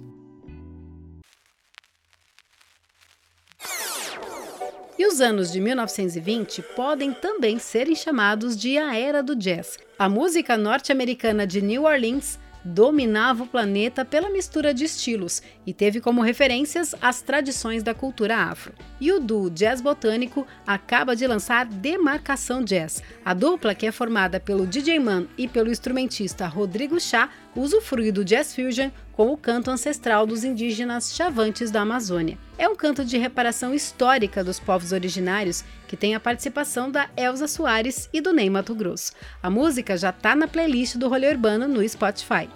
E 4.98 5.06
os 5.08 5.22
anos 5.22 5.52
de 5.52 5.60
1920 5.60 6.62
podem 6.76 7.14
também 7.14 7.58
serem 7.60 7.96
chamados 7.96 8.56
de 8.56 8.78
a 8.78 8.96
era 8.96 9.24
do 9.24 9.36
jazz. 9.36 9.80
A 9.98 10.10
música 10.10 10.58
norte-americana 10.58 11.48
de 11.48 11.62
New 11.62 11.86
Orleans 11.86 12.38
dominava 12.64 13.44
o 13.44 13.48
planeta 13.48 14.06
pela 14.06 14.30
mistura 14.30 14.74
de 14.74 14.86
estilos 14.86 15.42
e 15.66 15.74
teve 15.74 16.00
como 16.00 16.22
referências 16.22 16.96
as 17.02 17.22
tradições 17.22 17.84
da 17.84 17.94
cultura 17.94 18.38
afro. 18.38 18.74
E 19.00 19.12
o 19.12 19.20
duo 19.20 19.50
Jazz 19.50 19.82
Botânico 19.82 20.46
acaba 20.66 21.16
de 21.16 21.26
lançar 21.26 21.66
Demarcação 21.66 22.64
Jazz. 22.64 23.02
A 23.26 23.34
dupla, 23.34 23.76
que 23.76 23.86
é 23.86 23.92
formada 23.92 24.40
pelo 24.40 24.68
DJ 24.68 25.00
Man 25.00 25.28
e 25.38 25.48
pelo 25.48 25.72
instrumentista 25.72 26.48
Rodrigo 26.48 27.00
Chá, 27.00 27.30
usufrui 27.56 28.12
do 28.12 28.24
jazz 28.24 28.56
fusion 28.56 28.90
com 29.22 29.34
o 29.34 29.38
canto 29.38 29.70
ancestral 29.70 30.26
dos 30.26 30.44
indígenas 30.44 31.14
chavantes 31.16 31.70
da 31.70 31.82
Amazônia. 31.82 32.40
É 32.58 32.68
um 32.68 32.76
canto 32.76 33.06
de 33.06 33.20
reparação 33.20 33.72
histórica 33.72 34.44
dos 34.44 34.60
povos 34.60 34.92
originários 34.92 35.64
que 35.88 35.96
tem 35.96 36.16
a 36.16 36.20
participação 36.20 36.90
da 36.90 37.08
Elza 37.16 37.48
Soares 37.48 38.10
e 38.12 38.20
do 38.20 38.34
Ney 38.34 38.50
Mato 38.50 38.74
Grosso. 38.74 39.12
A 39.44 39.48
música 39.48 39.96
já 39.96 40.10
está 40.10 40.36
na 40.36 40.48
playlist 40.48 40.96
do 40.96 41.08
Rolê 41.08 41.30
Urbano 41.30 41.68
no 41.68 41.88
Spotify. 41.88 42.50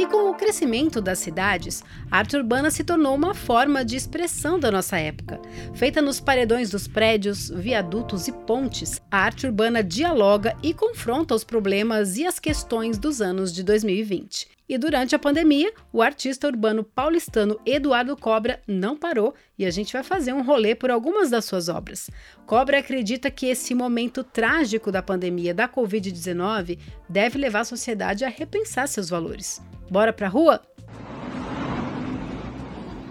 E 0.00 0.06
com 0.06 0.30
o 0.30 0.34
crescimento 0.34 0.98
das 0.98 1.18
cidades, 1.18 1.84
a 2.10 2.16
arte 2.16 2.34
urbana 2.34 2.70
se 2.70 2.82
tornou 2.82 3.14
uma 3.14 3.34
forma 3.34 3.84
de 3.84 3.96
expressão 3.96 4.58
da 4.58 4.70
nossa 4.70 4.98
época. 4.98 5.38
Feita 5.74 6.00
nos 6.00 6.18
paredões 6.18 6.70
dos 6.70 6.88
prédios, 6.88 7.50
viadutos 7.50 8.26
e 8.26 8.32
pontes, 8.32 8.98
a 9.10 9.18
arte 9.18 9.44
urbana 9.44 9.84
dialoga 9.84 10.56
e 10.62 10.72
confronta 10.72 11.34
os 11.34 11.44
problemas 11.44 12.16
e 12.16 12.26
as 12.26 12.38
questões 12.38 12.96
dos 12.96 13.20
anos 13.20 13.52
de 13.52 13.62
2020. 13.62 14.59
E 14.70 14.78
durante 14.78 15.16
a 15.16 15.18
pandemia, 15.18 15.72
o 15.92 16.00
artista 16.00 16.46
urbano 16.46 16.84
paulistano 16.84 17.58
Eduardo 17.66 18.16
Cobra 18.16 18.60
não 18.68 18.96
parou 18.96 19.34
e 19.58 19.66
a 19.66 19.70
gente 19.72 19.92
vai 19.92 20.04
fazer 20.04 20.32
um 20.32 20.44
rolê 20.44 20.76
por 20.76 20.92
algumas 20.92 21.28
das 21.28 21.44
suas 21.44 21.68
obras. 21.68 22.08
Cobra 22.46 22.78
acredita 22.78 23.32
que 23.32 23.46
esse 23.46 23.74
momento 23.74 24.22
trágico 24.22 24.92
da 24.92 25.02
pandemia 25.02 25.52
da 25.52 25.68
Covid-19 25.68 26.78
deve 27.08 27.36
levar 27.36 27.62
a 27.62 27.64
sociedade 27.64 28.24
a 28.24 28.28
repensar 28.28 28.86
seus 28.86 29.10
valores. 29.10 29.60
Bora 29.90 30.12
pra 30.12 30.28
rua? 30.28 30.62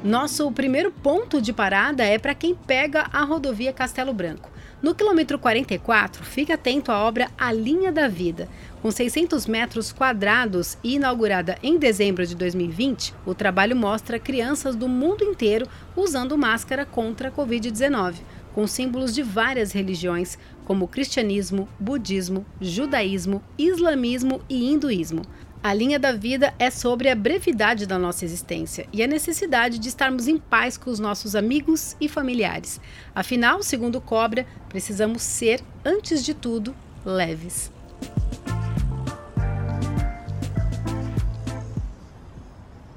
Nosso 0.01 0.49
primeiro 0.53 0.93
ponto 0.93 1.41
de 1.41 1.51
parada 1.51 2.05
é 2.05 2.17
para 2.17 2.33
quem 2.33 2.55
pega 2.55 3.09
a 3.11 3.21
rodovia 3.25 3.73
Castelo 3.73 4.13
Branco. 4.13 4.49
No 4.81 4.95
quilômetro 4.95 5.37
44, 5.37 6.23
fique 6.23 6.53
atento 6.53 6.89
à 6.89 7.03
obra 7.03 7.29
A 7.37 7.51
Linha 7.51 7.91
da 7.91 8.07
Vida. 8.07 8.47
Com 8.81 8.91
600 8.91 9.45
metros 9.45 9.91
quadrados 9.91 10.77
e 10.81 10.95
inaugurada 10.95 11.57
em 11.61 11.77
dezembro 11.77 12.25
de 12.25 12.33
2020, 12.33 13.13
o 13.25 13.35
trabalho 13.35 13.75
mostra 13.75 14.17
crianças 14.17 14.73
do 14.73 14.87
mundo 14.87 15.21
inteiro 15.21 15.67
usando 15.97 16.37
máscara 16.37 16.85
contra 16.85 17.27
a 17.27 17.31
Covid-19, 17.31 18.15
com 18.53 18.65
símbolos 18.65 19.13
de 19.13 19.21
várias 19.21 19.73
religiões, 19.73 20.37
como 20.63 20.87
cristianismo, 20.87 21.67
budismo, 21.77 22.45
judaísmo, 22.61 23.43
islamismo 23.57 24.41
e 24.49 24.71
hinduísmo. 24.71 25.23
A 25.61 25.73
linha 25.73 25.99
da 25.99 26.13
vida 26.13 26.53
é 26.57 26.69
sobre 26.69 27.09
a 27.09 27.15
brevidade 27.15 27.85
da 27.85 27.99
nossa 27.99 28.23
existência 28.23 28.87
e 28.93 29.03
a 29.03 29.07
necessidade 29.07 29.77
de 29.77 29.89
estarmos 29.89 30.25
em 30.25 30.37
paz 30.37 30.77
com 30.77 30.89
os 30.89 30.99
nossos 30.99 31.35
amigos 31.35 31.97
e 31.99 32.07
familiares. 32.07 32.79
Afinal, 33.13 33.61
segundo 33.61 33.99
Cobra, 33.99 34.47
precisamos 34.69 35.21
ser, 35.21 35.59
antes 35.83 36.23
de 36.23 36.33
tudo, 36.33 36.73
leves. 37.05 37.69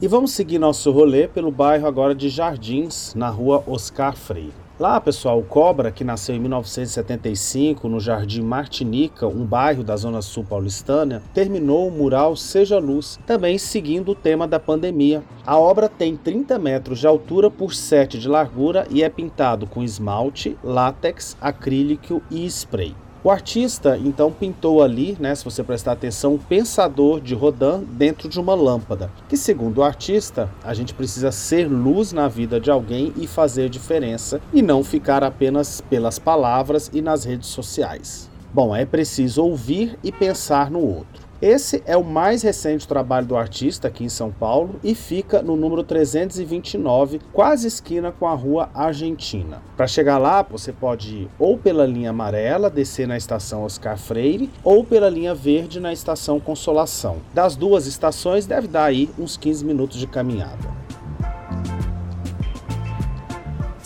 E 0.03 0.09
vamos 0.09 0.33
seguir 0.33 0.59
nosso 0.59 0.91
rolê 0.91 1.29
pelo 1.29 1.53
bairro 1.53 1.87
agora 1.87 2.13
de 2.13 2.29
Jardins, 2.29 3.15
na 3.15 3.29
rua 3.29 3.63
Oscar 3.69 4.17
Freire. 4.17 4.53
Lá, 4.77 5.01
pessoal, 5.01 5.39
o 5.39 5.45
Cobra, 5.45 5.93
que 5.93 6.03
nasceu 6.03 6.35
em 6.35 6.41
1975 6.41 7.89
no 7.89 8.01
Jardim 8.01 8.43
Martinica, 8.43 9.29
um 9.29 9.45
bairro 9.45 9.85
da 9.85 9.97
Zona 9.97 10.21
Sul 10.21 10.43
paulistana, 10.43 11.23
terminou 11.33 11.87
o 11.87 11.91
mural 11.93 12.35
Seja 12.35 12.81
Luz, 12.81 13.17
também 13.25 13.59
seguindo 13.59 14.11
o 14.11 14.17
tema 14.17 14.49
da 14.49 14.59
pandemia. 14.59 15.23
A 15.47 15.57
obra 15.57 15.89
tem 15.89 16.17
30 16.17 16.59
metros 16.59 16.99
de 16.99 17.07
altura 17.07 17.49
por 17.49 17.73
7 17.73 18.19
de 18.19 18.27
largura 18.27 18.89
e 18.91 19.05
é 19.05 19.09
pintado 19.09 19.69
com 19.69 19.85
esmalte, 19.85 20.59
látex, 20.65 21.37
acrílico 21.41 22.21
e 22.29 22.45
spray. 22.47 22.93
O 23.25 23.31
artista 23.31 23.97
então 23.97 24.33
pintou 24.33 24.83
ali, 24.83 25.17
né, 25.21 25.33
se 25.33 25.45
você 25.45 25.63
prestar 25.63 25.93
atenção, 25.93 26.35
um 26.35 26.39
pensador 26.39 27.21
de 27.21 27.37
Rodin 27.37 27.85
dentro 27.93 28.29
de 28.29 28.41
uma 28.41 28.53
lâmpada. 28.53 29.13
Que 29.29 29.37
segundo 29.37 29.79
o 29.79 29.83
artista, 29.85 30.51
a 30.65 30.75
gente 30.75 30.93
precisa 30.93 31.31
ser 31.31 31.69
luz 31.69 32.13
na 32.13 32.27
vida 32.27 32.59
de 32.59 32.69
alguém 32.69 33.13
e 33.17 33.29
fazer 33.29 33.69
diferença 33.69 34.41
e 34.53 34.61
não 34.61 34.83
ficar 34.83 35.23
apenas 35.23 35.81
pelas 35.81 36.19
palavras 36.19 36.91
e 36.93 37.01
nas 37.01 37.23
redes 37.25 37.49
sociais. 37.49 38.29
Bom, 38.53 38.75
é 38.75 38.85
preciso 38.85 39.45
ouvir 39.45 39.97
e 40.03 40.11
pensar 40.11 40.69
no 40.69 40.81
outro. 40.81 41.23
Esse 41.43 41.83
é 41.87 41.97
o 41.97 42.05
mais 42.05 42.41
recente 42.43 42.87
trabalho 42.87 43.27
do 43.27 43.37
artista 43.37 43.89
aqui 43.89 44.05
em 44.05 44.09
São 44.09 44.31
Paulo 44.31 44.77
e 44.81 44.95
fica 44.95 45.43
no 45.43 45.57
número 45.57 45.83
329, 45.83 47.21
quase 47.33 47.67
esquina 47.67 48.13
com 48.13 48.29
a 48.29 48.35
rua 48.35 48.71
Argentina. 48.73 49.61
Para 49.77 49.89
chegar 49.89 50.19
lá, 50.19 50.43
você 50.43 50.73
pode 50.73 51.17
ir 51.17 51.29
ou 51.41 51.59
pela 51.59 51.85
linha 51.85 52.11
amarela, 52.11 52.71
descer 52.71 53.09
na 53.09 53.17
estação 53.17 53.65
Oscar 53.65 53.99
Freire, 53.99 54.49
ou 54.63 54.85
pela 54.85 55.11
linha 55.11 55.35
verde 55.35 55.81
na 55.81 55.93
estação 55.93 56.39
Consolação. 56.39 57.17
Das 57.35 57.57
duas 57.57 57.89
estações 57.89 58.47
deve 58.47 58.69
dar 58.69 58.85
aí 58.85 59.11
uns 59.19 59.37
15 59.37 59.65
minutos 59.65 59.99
de 59.99 60.07
caminhada. 60.07 60.82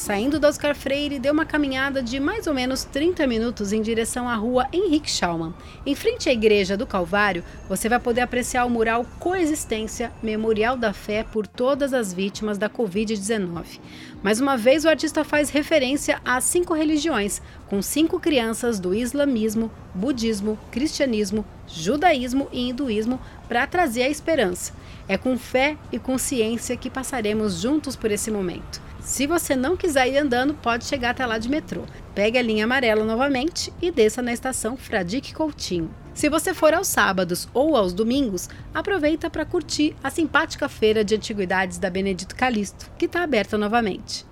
Saindo 0.07 0.39
do 0.39 0.47
Oscar 0.47 0.73
Freire, 0.77 1.19
deu 1.19 1.33
uma 1.33 1.45
caminhada 1.45 2.01
de 2.01 2.21
mais 2.21 2.47
ou 2.47 2.55
menos 2.55 2.85
30 2.85 3.27
minutos 3.27 3.73
em 3.73 3.83
direção 3.83 4.29
à 4.29 4.37
rua 4.37 4.69
Henrique 4.73 5.11
Schaumann. 5.11 5.53
Em 5.85 5.97
frente 5.97 6.29
à 6.29 6.33
Igreja 6.33 6.77
do 6.77 6.87
Calvário, 6.87 7.43
você 7.69 7.89
vai 7.89 7.99
poder 7.99 8.21
apreciar 8.21 8.65
o 8.67 8.71
mural 8.71 9.05
Coexistência, 9.19 10.13
Memorial 10.23 10.77
da 10.77 10.93
Fé 10.93 11.25
por 11.25 11.45
todas 11.45 11.93
as 11.93 12.15
vítimas 12.15 12.57
da 12.57 12.71
Covid-19. 12.71 13.81
Mais 14.23 14.41
uma 14.41 14.57
vez, 14.57 14.85
o 14.85 14.89
artista 14.89 15.25
faz 15.25 15.51
referência 15.51 16.21
às 16.25 16.45
cinco 16.45 16.73
religiões, 16.73 17.43
com 17.67 17.83
cinco 17.83 18.21
crianças 18.21 18.79
do 18.79 18.95
islamismo, 18.95 19.73
budismo, 19.93 20.57
cristianismo, 20.71 21.45
judaísmo 21.67 22.47
e 22.53 22.69
hinduísmo, 22.69 23.19
para 23.49 23.67
trazer 23.67 24.05
a 24.05 24.09
esperança. 24.09 24.73
É 25.09 25.19
com 25.19 25.37
fé 25.37 25.77
e 25.91 25.99
consciência 25.99 26.77
que 26.77 26.89
passaremos 26.89 27.61
juntos 27.61 27.97
por 27.97 28.13
esse 28.13 28.31
momento. 28.31 28.86
Se 29.07 29.25
você 29.25 29.55
não 29.55 29.77
quiser 29.77 30.09
ir 30.09 30.19
andando, 30.19 30.53
pode 30.53 30.85
chegar 30.85 31.11
até 31.11 31.25
lá 31.25 31.39
de 31.39 31.49
metrô. 31.49 31.85
Pegue 32.13 32.39
a 32.39 32.43
linha 32.43 32.65
amarela 32.65 33.05
novamente 33.05 33.73
e 33.81 33.93
desça 33.93 34.21
na 34.21 34.33
estação 34.33 34.77
Fradique 34.77 35.33
Coutinho. 35.33 35.95
Se 36.13 36.29
você 36.29 36.53
for 36.53 36.75
aos 36.75 36.89
sábados 36.89 37.49
ou 37.55 37.77
aos 37.77 37.93
domingos, 37.93 38.49
aproveita 38.75 39.31
para 39.31 39.45
curtir 39.45 39.95
a 40.03 40.11
simpática 40.11 40.69
feira 40.69 41.05
de 41.05 41.15
antiguidades 41.15 41.79
da 41.79 41.89
Benedito 41.89 42.35
Calixto, 42.35 42.91
que 42.99 43.05
está 43.05 43.23
aberta 43.23 43.57
novamente. 43.57 44.27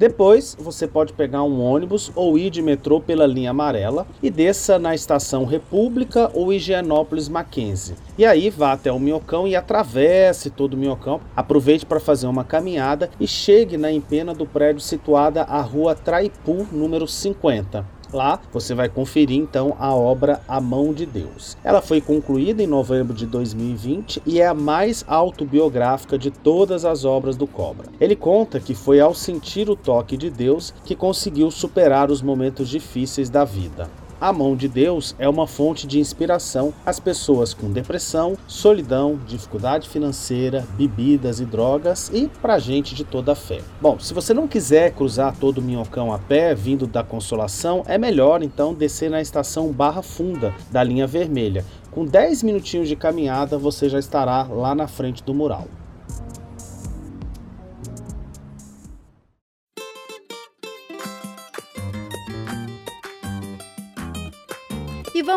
Depois, 0.00 0.56
você 0.58 0.88
pode 0.88 1.12
pegar 1.12 1.42
um 1.42 1.60
ônibus 1.60 2.10
ou 2.14 2.38
ir 2.38 2.48
de 2.48 2.62
metrô 2.62 3.02
pela 3.02 3.26
linha 3.26 3.50
amarela 3.50 4.06
e 4.22 4.30
desça 4.30 4.78
na 4.78 4.94
estação 4.94 5.44
República 5.44 6.30
ou 6.32 6.50
Higienópolis 6.50 7.28
Mackenzie. 7.28 7.96
E 8.16 8.24
aí 8.24 8.48
vá 8.48 8.72
até 8.72 8.90
o 8.90 8.98
Minhocão 8.98 9.46
e 9.46 9.54
atravesse 9.54 10.48
todo 10.48 10.72
o 10.72 10.76
Minhocão. 10.78 11.20
Aproveite 11.36 11.84
para 11.84 12.00
fazer 12.00 12.26
uma 12.28 12.44
caminhada 12.44 13.10
e 13.20 13.26
chegue 13.26 13.76
na 13.76 13.92
empena 13.92 14.32
do 14.32 14.46
prédio 14.46 14.80
situada 14.80 15.42
à 15.42 15.60
rua 15.60 15.94
Traipu, 15.94 16.66
número 16.72 17.06
50. 17.06 17.99
Lá 18.12 18.40
você 18.52 18.74
vai 18.74 18.88
conferir 18.88 19.38
então 19.38 19.76
a 19.78 19.94
obra 19.94 20.40
A 20.48 20.60
Mão 20.60 20.92
de 20.92 21.06
Deus. 21.06 21.56
Ela 21.62 21.80
foi 21.80 22.00
concluída 22.00 22.62
em 22.62 22.66
novembro 22.66 23.14
de 23.14 23.26
2020 23.26 24.22
e 24.26 24.40
é 24.40 24.46
a 24.46 24.54
mais 24.54 25.04
autobiográfica 25.06 26.18
de 26.18 26.30
todas 26.30 26.84
as 26.84 27.04
obras 27.04 27.36
do 27.36 27.46
Cobra. 27.46 27.88
Ele 28.00 28.16
conta 28.16 28.58
que 28.58 28.74
foi 28.74 29.00
ao 29.00 29.14
sentir 29.14 29.70
o 29.70 29.76
toque 29.76 30.16
de 30.16 30.28
Deus 30.28 30.74
que 30.84 30.96
conseguiu 30.96 31.50
superar 31.50 32.10
os 32.10 32.20
momentos 32.20 32.68
difíceis 32.68 33.30
da 33.30 33.44
vida. 33.44 33.88
A 34.20 34.34
Mão 34.34 34.54
de 34.54 34.68
Deus 34.68 35.16
é 35.18 35.26
uma 35.26 35.46
fonte 35.46 35.86
de 35.86 35.98
inspiração 35.98 36.74
às 36.84 37.00
pessoas 37.00 37.54
com 37.54 37.72
depressão, 37.72 38.36
solidão, 38.46 39.18
dificuldade 39.26 39.88
financeira, 39.88 40.66
bebidas 40.76 41.40
e 41.40 41.46
drogas 41.46 42.10
e 42.12 42.28
para 42.42 42.58
gente 42.58 42.94
de 42.94 43.02
toda 43.02 43.32
a 43.32 43.34
fé. 43.34 43.62
Bom, 43.80 43.98
se 43.98 44.12
você 44.12 44.34
não 44.34 44.46
quiser 44.46 44.92
cruzar 44.92 45.34
todo 45.38 45.56
o 45.56 45.62
Minhocão 45.62 46.12
a 46.12 46.18
pé, 46.18 46.54
vindo 46.54 46.86
da 46.86 47.02
Consolação, 47.02 47.82
é 47.86 47.96
melhor 47.96 48.42
então 48.42 48.74
descer 48.74 49.08
na 49.08 49.22
estação 49.22 49.72
Barra 49.72 50.02
Funda 50.02 50.54
da 50.70 50.84
linha 50.84 51.06
vermelha. 51.06 51.64
Com 51.90 52.04
10 52.04 52.42
minutinhos 52.42 52.88
de 52.88 52.96
caminhada, 52.96 53.56
você 53.56 53.88
já 53.88 53.98
estará 53.98 54.42
lá 54.42 54.74
na 54.74 54.86
frente 54.86 55.24
do 55.24 55.32
mural. 55.32 55.66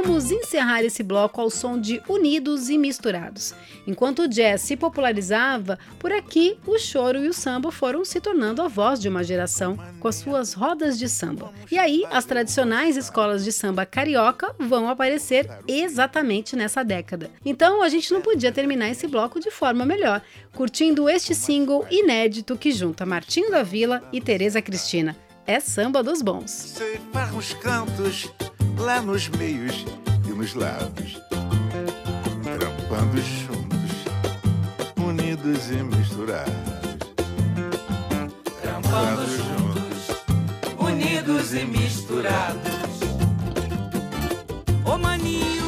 Vamos 0.01 0.31
encerrar 0.31 0.83
esse 0.83 1.03
bloco 1.03 1.39
ao 1.39 1.51
som 1.51 1.79
de 1.79 2.01
Unidos 2.09 2.67
e 2.67 2.79
Misturados. 2.79 3.53
Enquanto 3.85 4.23
o 4.23 4.27
jazz 4.27 4.61
se 4.61 4.75
popularizava, 4.75 5.77
por 5.99 6.11
aqui 6.11 6.57
o 6.65 6.79
choro 6.79 7.23
e 7.23 7.27
o 7.27 7.33
samba 7.33 7.71
foram 7.71 8.03
se 8.03 8.19
tornando 8.19 8.63
a 8.63 8.67
voz 8.67 8.99
de 8.99 9.07
uma 9.07 9.23
geração 9.23 9.77
com 9.99 10.07
as 10.07 10.15
suas 10.15 10.53
rodas 10.53 10.97
de 10.97 11.07
samba. 11.07 11.53
E 11.71 11.77
aí, 11.77 12.03
as 12.09 12.25
tradicionais 12.25 12.97
escolas 12.97 13.43
de 13.43 13.51
samba 13.51 13.85
carioca 13.85 14.55
vão 14.57 14.89
aparecer 14.89 15.47
exatamente 15.67 16.55
nessa 16.55 16.83
década. 16.83 17.29
Então, 17.45 17.83
a 17.83 17.87
gente 17.87 18.11
não 18.11 18.21
podia 18.21 18.51
terminar 18.51 18.89
esse 18.89 19.05
bloco 19.05 19.39
de 19.39 19.51
forma 19.51 19.85
melhor, 19.85 20.23
curtindo 20.55 21.07
este 21.07 21.35
single 21.35 21.85
inédito 21.91 22.57
que 22.57 22.71
junta 22.71 23.05
Martinho 23.05 23.51
da 23.51 23.61
Vila 23.61 24.01
e 24.11 24.19
Tereza 24.19 24.59
Cristina. 24.59 25.15
É 25.45 25.59
samba 25.59 26.01
dos 26.01 26.21
bons. 26.23 26.73
Lá 28.77 29.01
nos 29.01 29.29
meios 29.29 29.85
e 30.27 30.29
nos 30.33 30.53
lados, 30.53 31.21
trampando 32.43 33.21
juntos, 33.21 33.91
unidos 34.97 35.71
e 35.71 35.83
misturados. 35.83 36.53
Trampando 38.61 39.25
juntos, 39.37 40.07
unidos 40.79 41.53
e 41.53 41.65
misturados. 41.65 42.73
Ô 44.85 44.97
maninho, 44.97 45.62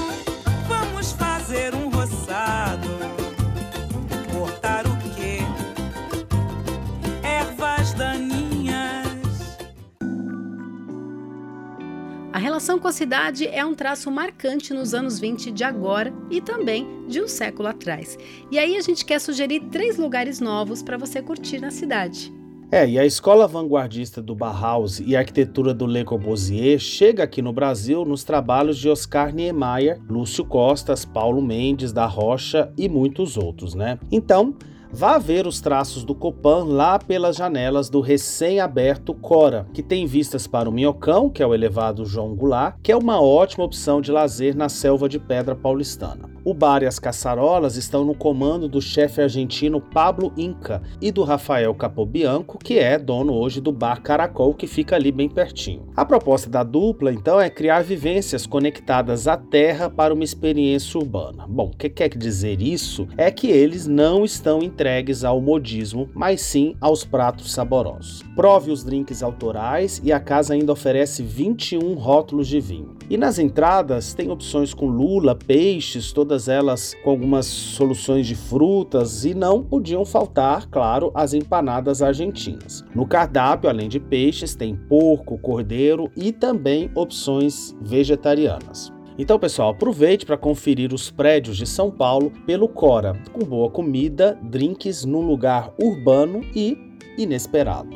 relação 12.45 12.77
com 12.77 12.87
a 12.87 12.91
cidade 12.91 13.47
é 13.47 13.65
um 13.65 13.73
traço 13.73 14.11
marcante 14.11 14.71
nos 14.71 14.93
anos 14.93 15.17
20 15.17 15.51
de 15.51 15.63
agora 15.63 16.13
e 16.29 16.39
também 16.39 17.07
de 17.07 17.19
um 17.19 17.27
século 17.27 17.67
atrás. 17.67 18.19
E 18.51 18.59
aí 18.59 18.77
a 18.77 18.81
gente 18.81 19.03
quer 19.03 19.19
sugerir 19.19 19.61
três 19.71 19.97
lugares 19.97 20.39
novos 20.39 20.83
para 20.83 20.95
você 20.95 21.23
curtir 21.23 21.59
na 21.59 21.71
cidade. 21.71 22.31
É, 22.71 22.87
e 22.87 22.99
a 22.99 23.05
escola 23.05 23.47
vanguardista 23.47 24.21
do 24.21 24.35
Bauhaus 24.35 24.99
e 24.99 25.15
a 25.15 25.19
arquitetura 25.19 25.73
do 25.73 25.87
Le 25.87 26.03
Corbusier 26.03 26.77
chega 26.77 27.23
aqui 27.23 27.41
no 27.41 27.51
Brasil 27.51 28.05
nos 28.05 28.23
trabalhos 28.23 28.77
de 28.77 28.89
Oscar 28.89 29.33
Niemeyer, 29.33 29.99
Lúcio 30.07 30.45
Costas, 30.45 31.03
Paulo 31.03 31.41
Mendes 31.41 31.91
da 31.91 32.05
Rocha 32.05 32.71
e 32.77 32.87
muitos 32.87 33.37
outros, 33.37 33.73
né? 33.73 33.97
Então, 34.11 34.55
Vá 34.97 35.17
ver 35.17 35.45
os 35.45 35.59
traços 35.59 36.05
do 36.05 36.15
Copan 36.15 36.63
lá 36.63 36.97
pelas 36.97 37.35
janelas 37.35 37.89
do 37.89 37.99
recém-aberto 37.99 39.13
Cora, 39.13 39.67
que 39.73 39.83
tem 39.83 40.05
vistas 40.05 40.47
para 40.47 40.69
o 40.69 40.71
Minhocão, 40.71 41.29
que 41.29 41.43
é 41.43 41.45
o 41.45 41.53
elevado 41.53 42.05
João 42.05 42.33
Goulart, 42.33 42.77
que 42.81 42.93
é 42.93 42.95
uma 42.95 43.21
ótima 43.21 43.65
opção 43.65 43.99
de 43.99 44.09
lazer 44.09 44.55
na 44.55 44.69
selva 44.69 45.09
de 45.09 45.19
pedra 45.19 45.53
paulistana. 45.53 46.34
O 46.45 46.53
bar 46.53 46.83
e 46.83 46.85
as 46.85 46.99
caçarolas 46.99 47.75
estão 47.75 48.05
no 48.05 48.13
comando 48.13 48.69
do 48.69 48.79
chefe 48.79 49.19
argentino 49.19 49.81
Pablo 49.81 50.31
Inca 50.37 50.79
e 51.01 51.11
do 51.11 51.23
Rafael 51.23 51.73
Capobianco, 51.73 52.59
que 52.59 52.77
é 52.77 52.99
dono 52.99 53.33
hoje 53.33 53.59
do 53.59 53.71
bar 53.71 53.99
Caracol, 54.03 54.53
que 54.53 54.67
fica 54.67 54.95
ali 54.95 55.11
bem 55.11 55.27
pertinho. 55.27 55.87
A 55.95 56.05
proposta 56.05 56.47
da 56.47 56.61
dupla, 56.61 57.11
então, 57.11 57.41
é 57.41 57.49
criar 57.49 57.81
vivências 57.81 58.45
conectadas 58.45 59.27
à 59.27 59.35
terra 59.35 59.89
para 59.89 60.13
uma 60.13 60.23
experiência 60.23 60.99
urbana. 60.99 61.47
Bom, 61.49 61.71
o 61.73 61.75
que 61.75 61.89
quer 61.89 62.09
dizer 62.09 62.61
isso? 62.61 63.07
É 63.17 63.31
que 63.31 63.47
eles 63.47 63.87
não 63.87 64.23
estão 64.23 64.61
entregues 64.61 65.23
ao 65.23 65.41
modismo, 65.41 66.07
mas 66.13 66.41
sim 66.41 66.75
aos 66.79 67.03
pratos 67.03 67.51
saborosos. 67.53 68.21
Prove 68.35 68.69
os 68.69 68.83
drinks 68.83 69.23
autorais 69.23 69.99
e 70.03 70.13
a 70.13 70.19
casa 70.19 70.53
ainda 70.53 70.71
oferece 70.71 71.23
21 71.23 71.95
rótulos 71.95 72.47
de 72.47 72.59
vinho. 72.59 72.94
E 73.07 73.17
nas 73.17 73.37
entradas 73.37 74.15
tem 74.15 74.31
opções 74.31 74.73
com 74.73 74.87
lula, 74.87 75.35
peixes, 75.35 76.11
todas 76.11 76.47
elas 76.47 76.95
com 77.03 77.11
algumas 77.11 77.45
soluções 77.45 78.25
de 78.25 78.33
frutas 78.33 79.25
e 79.25 79.35
não 79.35 79.61
podiam 79.63 80.03
faltar, 80.03 80.67
claro, 80.67 81.11
as 81.13 81.33
empanadas 81.33 82.01
argentinas. 82.01 82.83
No 82.95 83.05
cardápio, 83.05 83.69
além 83.69 83.87
de 83.87 83.99
peixes, 83.99 84.55
tem 84.55 84.75
porco, 84.75 85.37
cordeiro 85.37 86.09
e 86.15 86.31
também 86.31 86.89
opções 86.95 87.75
vegetarianas. 87.79 88.91
Então, 89.17 89.39
pessoal, 89.39 89.69
aproveite 89.69 90.25
para 90.25 90.37
conferir 90.37 90.91
os 90.91 91.09
prédios 91.09 91.57
de 91.57 91.65
São 91.65 91.89
Paulo 91.91 92.31
pelo 92.45 92.67
Cora, 92.67 93.13
com 93.31 93.45
boa 93.45 93.69
comida, 93.69 94.37
drinks 94.41 95.05
num 95.05 95.21
lugar 95.21 95.71
urbano 95.79 96.41
e 96.55 96.77
inesperado. 97.17 97.95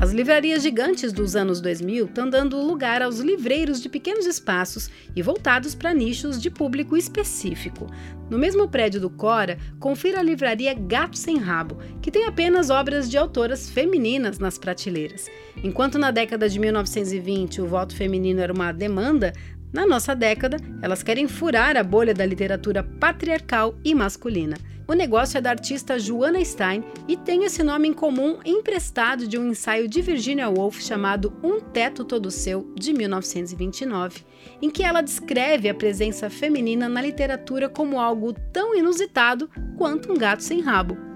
As 0.00 0.12
livrarias 0.12 0.62
gigantes 0.62 1.12
dos 1.12 1.36
anos 1.36 1.60
2000 1.60 2.06
estão 2.06 2.30
dando 2.30 2.56
lugar 2.56 3.02
aos 3.02 3.18
livreiros 3.18 3.82
de 3.82 3.88
pequenos 3.90 4.24
espaços 4.24 4.88
e 5.14 5.20
voltados 5.20 5.74
para 5.74 5.92
nichos 5.92 6.40
de 6.40 6.48
público 6.48 6.96
específico. 6.96 7.86
No 8.30 8.38
mesmo 8.38 8.66
prédio 8.66 8.98
do 8.98 9.10
Cora, 9.10 9.58
confira 9.78 10.20
a 10.20 10.22
livraria 10.22 10.72
Gato 10.72 11.18
Sem 11.18 11.36
Rabo, 11.36 11.76
que 12.00 12.10
tem 12.10 12.24
apenas 12.24 12.70
obras 12.70 13.10
de 13.10 13.18
autoras 13.18 13.68
femininas 13.68 14.38
nas 14.38 14.56
prateleiras. 14.56 15.28
Enquanto 15.62 15.98
na 15.98 16.10
década 16.10 16.48
de 16.48 16.58
1920 16.58 17.60
o 17.60 17.66
voto 17.66 17.94
feminino 17.94 18.40
era 18.40 18.54
uma 18.54 18.72
demanda, 18.72 19.34
na 19.70 19.86
nossa 19.86 20.16
década, 20.16 20.56
elas 20.80 21.02
querem 21.02 21.28
furar 21.28 21.76
a 21.76 21.84
bolha 21.84 22.14
da 22.14 22.24
literatura 22.24 22.82
patriarcal 22.82 23.78
e 23.84 23.94
masculina. 23.94 24.56
O 24.90 24.92
negócio 24.92 25.38
é 25.38 25.40
da 25.40 25.50
artista 25.50 26.00
Joanna 26.00 26.44
Stein 26.44 26.82
e 27.06 27.16
tem 27.16 27.44
esse 27.44 27.62
nome 27.62 27.86
em 27.86 27.92
comum 27.92 28.40
emprestado 28.44 29.28
de 29.28 29.38
um 29.38 29.46
ensaio 29.46 29.86
de 29.86 30.02
Virginia 30.02 30.50
Woolf 30.50 30.80
chamado 30.80 31.32
Um 31.44 31.60
Teto 31.60 32.04
Todo 32.04 32.28
Seu, 32.28 32.74
de 32.74 32.92
1929, 32.92 34.24
em 34.60 34.68
que 34.68 34.82
ela 34.82 35.00
descreve 35.00 35.68
a 35.68 35.74
presença 35.74 36.28
feminina 36.28 36.88
na 36.88 37.00
literatura 37.00 37.68
como 37.68 38.00
algo 38.00 38.32
tão 38.52 38.74
inusitado 38.74 39.48
quanto 39.78 40.12
um 40.12 40.16
gato 40.16 40.42
sem 40.42 40.60
rabo. 40.60 41.09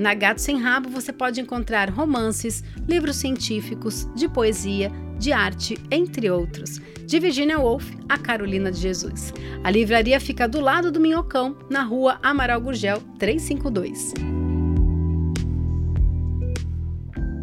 Na 0.00 0.14
Gato 0.14 0.40
Sem 0.40 0.56
Rabo 0.56 0.88
você 0.88 1.12
pode 1.12 1.42
encontrar 1.42 1.90
romances, 1.90 2.64
livros 2.88 3.16
científicos, 3.16 4.08
de 4.14 4.30
poesia, 4.30 4.90
de 5.18 5.30
arte, 5.30 5.76
entre 5.90 6.30
outros. 6.30 6.80
De 7.06 7.20
Virginia 7.20 7.58
Woolf 7.58 7.92
a 8.08 8.16
Carolina 8.16 8.72
de 8.72 8.78
Jesus. 8.78 9.34
A 9.62 9.70
livraria 9.70 10.18
fica 10.18 10.48
do 10.48 10.58
lado 10.58 10.90
do 10.90 10.98
Minhocão, 10.98 11.54
na 11.68 11.82
rua 11.82 12.18
Amaral 12.22 12.62
Gurgel 12.62 13.02
352. 13.18 14.14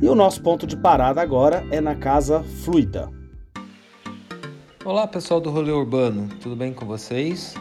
E 0.02 0.10
o 0.10 0.16
nosso 0.16 0.42
ponto 0.42 0.66
de 0.66 0.76
parada 0.78 1.22
agora 1.22 1.64
é 1.70 1.80
na 1.80 1.94
Casa 1.94 2.42
Fluida. 2.42 3.08
Olá 4.84 5.06
pessoal 5.06 5.40
do 5.40 5.52
Rolê 5.52 5.72
Urbano, 5.72 6.28
tudo 6.42 6.56
bem 6.56 6.74
com 6.74 6.88
vocês? 6.88 7.54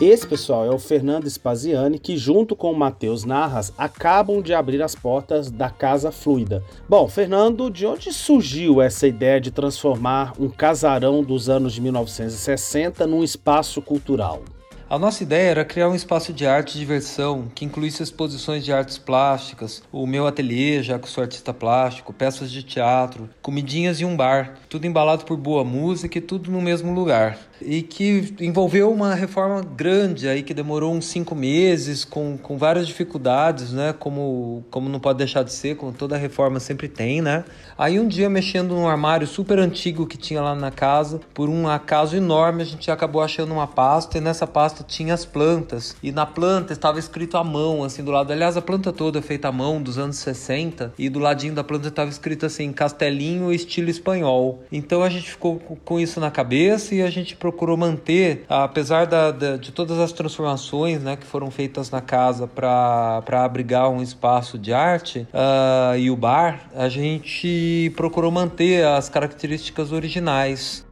Esse 0.00 0.24
pessoal 0.24 0.64
é 0.64 0.70
o 0.70 0.78
Fernando 0.78 1.28
Spaziani, 1.28 1.98
que 1.98 2.16
junto 2.16 2.54
com 2.54 2.70
o 2.70 2.78
Matheus 2.78 3.24
Narras 3.24 3.72
acabam 3.76 4.40
de 4.40 4.54
abrir 4.54 4.80
as 4.80 4.94
portas 4.94 5.50
da 5.50 5.70
Casa 5.70 6.12
Fluida. 6.12 6.62
Bom, 6.88 7.08
Fernando, 7.08 7.68
de 7.68 7.84
onde 7.84 8.12
surgiu 8.12 8.80
essa 8.80 9.08
ideia 9.08 9.40
de 9.40 9.50
transformar 9.50 10.34
um 10.38 10.48
casarão 10.48 11.20
dos 11.20 11.48
anos 11.48 11.72
de 11.72 11.80
1960 11.80 13.08
num 13.08 13.24
espaço 13.24 13.82
cultural? 13.82 14.44
A 14.88 14.98
nossa 14.98 15.22
ideia 15.22 15.50
era 15.50 15.64
criar 15.66 15.88
um 15.88 15.94
espaço 15.94 16.32
de 16.32 16.46
arte 16.46 16.76
e 16.76 16.78
diversão 16.78 17.48
que 17.52 17.64
incluísse 17.64 18.02
exposições 18.02 18.64
de 18.64 18.72
artes 18.72 18.96
plásticas, 18.96 19.82
o 19.92 20.06
meu 20.06 20.28
ateliê, 20.28 20.80
já 20.80 20.98
que 20.98 21.10
sou 21.10 21.22
artista 21.22 21.52
plástico, 21.52 22.12
peças 22.12 22.50
de 22.50 22.62
teatro, 22.62 23.28
comidinhas 23.42 24.00
e 24.00 24.04
um 24.04 24.16
bar, 24.16 24.54
tudo 24.66 24.86
embalado 24.86 25.26
por 25.26 25.36
boa 25.36 25.62
música 25.62 26.16
e 26.16 26.22
tudo 26.22 26.50
no 26.50 26.62
mesmo 26.62 26.94
lugar. 26.94 27.36
E 27.60 27.82
que 27.82 28.34
envolveu 28.40 28.92
uma 28.92 29.14
reforma 29.14 29.62
grande 29.62 30.28
aí 30.28 30.42
que 30.42 30.54
demorou 30.54 30.94
uns 30.94 31.06
cinco 31.06 31.34
meses, 31.34 32.04
com, 32.04 32.36
com 32.38 32.56
várias 32.56 32.86
dificuldades, 32.86 33.72
né? 33.72 33.94
Como, 33.98 34.64
como 34.70 34.88
não 34.88 35.00
pode 35.00 35.18
deixar 35.18 35.42
de 35.42 35.52
ser, 35.52 35.76
como 35.76 35.92
toda 35.92 36.16
reforma 36.16 36.60
sempre 36.60 36.88
tem, 36.88 37.20
né? 37.20 37.44
Aí 37.76 37.98
um 38.00 38.08
dia, 38.08 38.28
mexendo 38.28 38.74
num 38.74 38.88
armário 38.88 39.26
super 39.26 39.58
antigo 39.58 40.06
que 40.06 40.16
tinha 40.16 40.42
lá 40.42 40.54
na 40.54 40.70
casa, 40.70 41.20
por 41.34 41.48
um 41.48 41.68
acaso 41.68 42.16
enorme, 42.16 42.62
a 42.62 42.66
gente 42.66 42.90
acabou 42.90 43.22
achando 43.22 43.52
uma 43.52 43.66
pasta 43.66 44.18
e 44.18 44.20
nessa 44.20 44.46
pasta 44.46 44.82
tinha 44.82 45.14
as 45.14 45.24
plantas. 45.24 45.96
E 46.02 46.10
na 46.10 46.26
planta 46.26 46.72
estava 46.72 46.98
escrito 46.98 47.36
à 47.36 47.44
mão, 47.44 47.84
assim, 47.84 48.02
do 48.02 48.10
lado. 48.10 48.32
Aliás, 48.32 48.56
a 48.56 48.62
planta 48.62 48.92
toda 48.92 49.18
é 49.18 49.22
feita 49.22 49.48
à 49.48 49.52
mão, 49.52 49.80
dos 49.82 49.98
anos 49.98 50.16
60, 50.16 50.94
e 50.98 51.08
do 51.08 51.18
ladinho 51.18 51.54
da 51.54 51.64
planta 51.64 51.88
estava 51.88 52.10
escrito 52.10 52.46
assim, 52.46 52.72
Castelinho 52.72 53.52
estilo 53.52 53.90
espanhol. 53.90 54.62
Então 54.70 55.02
a 55.02 55.08
gente 55.08 55.30
ficou 55.30 55.58
com 55.84 56.00
isso 56.00 56.20
na 56.20 56.30
cabeça 56.30 56.94
e 56.94 57.02
a 57.02 57.10
gente 57.10 57.36
procurou 57.48 57.78
manter, 57.78 58.44
apesar 58.46 59.06
da, 59.06 59.30
da 59.30 59.56
de 59.56 59.72
todas 59.72 59.98
as 59.98 60.12
transformações 60.12 61.02
né, 61.02 61.16
que 61.16 61.26
foram 61.26 61.50
feitas 61.50 61.90
na 61.90 62.02
casa 62.02 62.46
para 62.46 63.22
abrigar 63.30 63.88
um 63.88 64.02
espaço 64.02 64.58
de 64.58 64.72
arte 64.72 65.26
uh, 65.32 65.96
e 65.98 66.10
o 66.10 66.16
bar, 66.16 66.68
a 66.74 66.88
gente 66.90 67.90
procurou 67.96 68.30
manter 68.30 68.84
as 68.84 69.08
características 69.08 69.92
originais. 69.92 70.86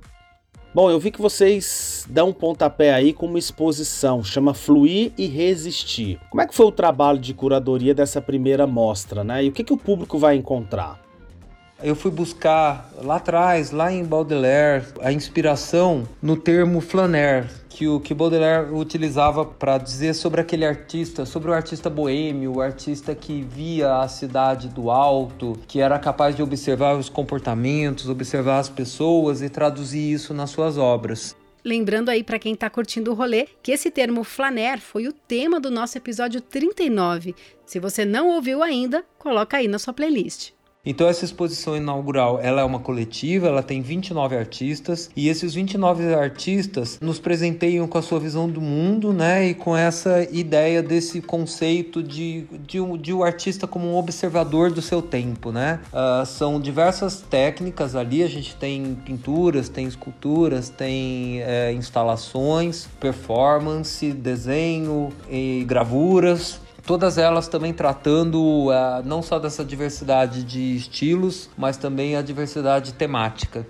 Bom, 0.74 0.90
eu 0.90 0.98
vi 0.98 1.10
que 1.10 1.20
vocês 1.20 2.06
dão 2.08 2.30
um 2.30 2.32
pontapé 2.32 2.92
aí 2.92 3.12
com 3.12 3.26
uma 3.26 3.38
exposição, 3.38 4.22
chama 4.22 4.52
Fluir 4.52 5.12
e 5.16 5.26
Resistir. 5.26 6.18
Como 6.30 6.42
é 6.42 6.46
que 6.46 6.54
foi 6.54 6.66
o 6.66 6.72
trabalho 6.72 7.18
de 7.18 7.32
curadoria 7.32 7.94
dessa 7.94 8.20
primeira 8.20 8.66
mostra, 8.66 9.24
né? 9.24 9.44
E 9.44 9.48
o 9.48 9.52
que, 9.52 9.64
que 9.64 9.72
o 9.72 9.78
público 9.78 10.18
vai 10.18 10.36
encontrar? 10.36 11.05
Eu 11.82 11.94
fui 11.94 12.10
buscar 12.10 12.90
lá 13.02 13.16
atrás, 13.16 13.70
lá 13.70 13.92
em 13.92 14.02
Baudelaire, 14.02 14.86
a 15.02 15.12
inspiração 15.12 16.08
no 16.22 16.34
termo 16.34 16.80
flaner, 16.80 17.50
que 17.68 17.86
o 17.86 18.00
que 18.00 18.14
Baudelaire 18.14 18.72
utilizava 18.72 19.44
para 19.44 19.76
dizer 19.76 20.14
sobre 20.14 20.40
aquele 20.40 20.64
artista, 20.64 21.26
sobre 21.26 21.50
o 21.50 21.54
artista 21.54 21.90
boêmio, 21.90 22.54
o 22.54 22.60
artista 22.62 23.14
que 23.14 23.42
via 23.42 23.98
a 23.98 24.08
cidade 24.08 24.68
do 24.68 24.90
alto, 24.90 25.58
que 25.68 25.78
era 25.78 25.98
capaz 25.98 26.34
de 26.34 26.42
observar 26.42 26.96
os 26.96 27.10
comportamentos, 27.10 28.08
observar 28.08 28.58
as 28.58 28.70
pessoas 28.70 29.42
e 29.42 29.50
traduzir 29.50 30.12
isso 30.12 30.32
nas 30.32 30.48
suas 30.48 30.78
obras. 30.78 31.36
Lembrando 31.62 32.08
aí 32.08 32.24
para 32.24 32.38
quem 32.38 32.54
está 32.54 32.70
curtindo 32.70 33.10
o 33.10 33.14
rolê 33.14 33.48
que 33.62 33.72
esse 33.72 33.90
termo 33.90 34.24
flaner 34.24 34.80
foi 34.80 35.06
o 35.08 35.12
tema 35.12 35.60
do 35.60 35.70
nosso 35.70 35.98
episódio 35.98 36.40
39. 36.40 37.34
Se 37.66 37.78
você 37.78 38.04
não 38.06 38.30
ouviu 38.30 38.62
ainda, 38.62 39.04
coloca 39.18 39.58
aí 39.58 39.68
na 39.68 39.78
sua 39.78 39.92
playlist. 39.92 40.55
Então 40.86 41.08
essa 41.08 41.24
exposição 41.24 41.76
inaugural, 41.76 42.38
ela 42.40 42.62
é 42.62 42.64
uma 42.64 42.78
coletiva, 42.78 43.48
ela 43.48 43.62
tem 43.62 43.82
29 43.82 44.36
artistas 44.36 45.10
e 45.16 45.28
esses 45.28 45.52
29 45.52 46.14
artistas 46.14 46.98
nos 47.00 47.18
presenteiam 47.18 47.88
com 47.88 47.98
a 47.98 48.02
sua 48.02 48.20
visão 48.20 48.48
do 48.48 48.60
mundo, 48.60 49.12
né, 49.12 49.48
e 49.48 49.54
com 49.54 49.76
essa 49.76 50.22
ideia 50.30 50.80
desse 50.82 51.20
conceito 51.20 52.02
de, 52.02 52.44
de, 52.64 52.80
um, 52.80 52.96
de 52.96 53.12
um 53.12 53.24
artista 53.24 53.66
como 53.66 53.88
um 53.88 53.96
observador 53.96 54.70
do 54.70 54.80
seu 54.80 55.02
tempo, 55.02 55.50
né. 55.50 55.80
Uh, 55.92 56.24
são 56.24 56.60
diversas 56.60 57.20
técnicas 57.20 57.96
ali, 57.96 58.22
a 58.22 58.28
gente 58.28 58.54
tem 58.54 58.94
pinturas, 59.04 59.68
tem 59.68 59.86
esculturas, 59.86 60.68
tem 60.68 61.42
é, 61.42 61.72
instalações, 61.72 62.86
performance, 63.00 64.12
desenho 64.12 65.10
e 65.28 65.64
gravuras 65.66 66.60
todas 66.86 67.18
elas 67.18 67.48
também 67.48 67.72
tratando 67.72 68.68
uh, 68.68 69.02
não 69.04 69.20
só 69.20 69.38
dessa 69.38 69.64
diversidade 69.64 70.44
de 70.44 70.76
estilos, 70.76 71.50
mas 71.58 71.76
também 71.76 72.16
a 72.16 72.22
diversidade 72.22 72.94
temática. 72.94 73.66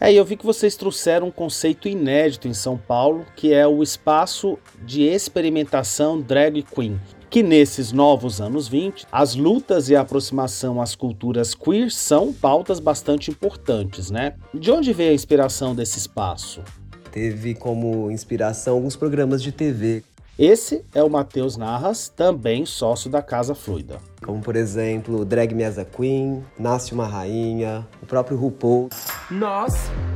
É, 0.00 0.12
e 0.12 0.16
eu 0.16 0.24
vi 0.24 0.36
que 0.36 0.46
vocês 0.46 0.76
trouxeram 0.76 1.26
um 1.26 1.30
conceito 1.30 1.88
inédito 1.88 2.46
em 2.46 2.54
São 2.54 2.78
Paulo, 2.78 3.24
que 3.34 3.52
é 3.52 3.66
o 3.66 3.82
espaço 3.82 4.56
de 4.84 5.02
experimentação 5.02 6.20
drag 6.20 6.62
queen. 6.62 7.00
Que 7.28 7.42
nesses 7.42 7.90
novos 7.90 8.40
anos 8.40 8.68
20, 8.68 9.06
as 9.10 9.34
lutas 9.34 9.88
e 9.88 9.96
a 9.96 10.00
aproximação 10.02 10.80
às 10.80 10.94
culturas 10.94 11.52
queer 11.52 11.90
são 11.90 12.32
pautas 12.32 12.78
bastante 12.78 13.30
importantes, 13.30 14.10
né? 14.10 14.34
De 14.54 14.70
onde 14.70 14.92
veio 14.92 15.10
a 15.10 15.14
inspiração 15.14 15.74
desse 15.74 15.98
espaço? 15.98 16.62
Teve 17.10 17.54
como 17.54 18.10
inspiração 18.10 18.74
alguns 18.74 18.94
programas 18.94 19.42
de 19.42 19.50
TV, 19.50 20.04
esse 20.38 20.84
é 20.94 21.02
o 21.02 21.10
Matheus 21.10 21.56
Narras, 21.56 22.08
também 22.08 22.64
sócio 22.64 23.10
da 23.10 23.20
Casa 23.20 23.56
Fluida. 23.56 23.98
Como, 24.24 24.40
por 24.40 24.54
exemplo, 24.54 25.24
Drag 25.24 25.52
Me 25.52 25.64
As 25.64 25.78
a 25.78 25.84
Queen, 25.84 26.44
Nasce 26.56 26.92
Uma 26.92 27.06
Rainha, 27.06 27.86
o 28.00 28.06
próprio 28.06 28.36
RuPaul. 28.36 28.88
Nós, 29.30 29.74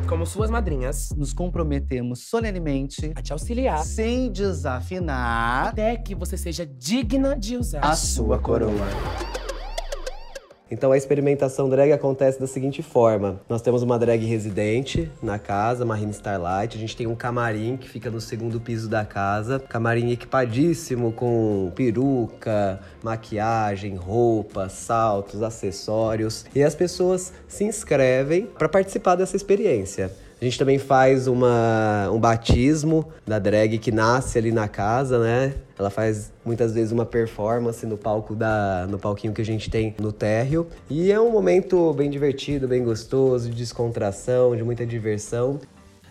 como 0.09 0.25
suas 0.25 0.49
madrinhas, 0.49 1.11
nos 1.17 1.33
comprometemos 1.33 2.29
solenemente 2.29 3.13
a 3.17 3.21
te 3.21 3.33
auxiliar 3.33 3.85
sem 3.85 4.31
desafinar 4.31 5.69
até 5.69 5.97
que 5.97 6.15
você 6.15 6.37
seja 6.37 6.65
digna 6.65 7.37
de 7.37 7.57
usar 7.57 7.81
a 7.81 7.97
sua 7.97 8.39
coroa. 8.39 9.41
Então 10.73 10.91
a 10.91 10.97
experimentação 10.97 11.69
drag 11.69 11.93
acontece 11.93 12.41
da 12.41 12.47
seguinte 12.47 12.83
forma: 12.83 13.39
nós 13.47 13.61
temos 13.61 13.83
uma 13.83 13.99
drag 13.99 14.25
residente 14.25 15.13
na 15.23 15.39
casa, 15.39 15.85
Marina 15.85 16.11
Starlight. 16.13 16.79
A 16.79 16.81
gente 16.81 16.97
tem 16.97 17.07
um 17.07 17.15
camarim 17.15 17.77
que 17.77 17.87
fica 17.87 18.11
no 18.11 18.23
segundo 18.23 18.59
piso 18.59 18.89
da 18.89 19.05
casa, 19.05 19.61
camarim 19.61 20.11
equipadíssimo 20.11 21.13
com 21.13 21.71
peruca, 21.77 22.81
maquiagem, 23.03 23.97
roupa, 23.97 24.71
saltos, 24.71 25.43
acessórios. 25.43 26.47
E 26.55 26.63
as 26.63 26.75
pessoas 26.75 27.35
se 27.47 27.65
inscrevem 27.65 28.47
para 28.47 28.67
participar 28.67 29.15
dessa 29.15 29.37
experiência. 29.37 30.11
A 30.42 30.44
gente 30.44 30.59
também 30.59 30.76
faz 30.76 31.28
uma, 31.28 32.11
um 32.11 32.18
batismo 32.18 33.07
da 33.24 33.38
drag 33.38 33.78
que 33.78 33.92
nasce 33.92 34.37
ali 34.37 34.50
na 34.50 34.66
casa, 34.66 35.20
né? 35.20 35.55
Ela 35.78 35.88
faz 35.88 36.33
muitas 36.44 36.74
vezes 36.74 36.90
uma 36.90 37.07
performance 37.07 37.87
no 37.87 37.96
palco 37.96 38.35
da 38.35 38.85
no 38.90 38.98
palquinho 38.98 39.33
que 39.33 39.40
a 39.40 39.44
gente 39.44 39.70
tem 39.70 39.94
no 40.00 40.11
térreo 40.11 40.66
e 40.90 41.12
é 41.12 41.20
um 41.20 41.31
momento 41.31 41.92
bem 41.92 42.11
divertido, 42.11 42.66
bem 42.66 42.83
gostoso, 42.83 43.50
de 43.50 43.55
descontração, 43.55 44.57
de 44.57 44.64
muita 44.64 44.85
diversão. 44.85 45.61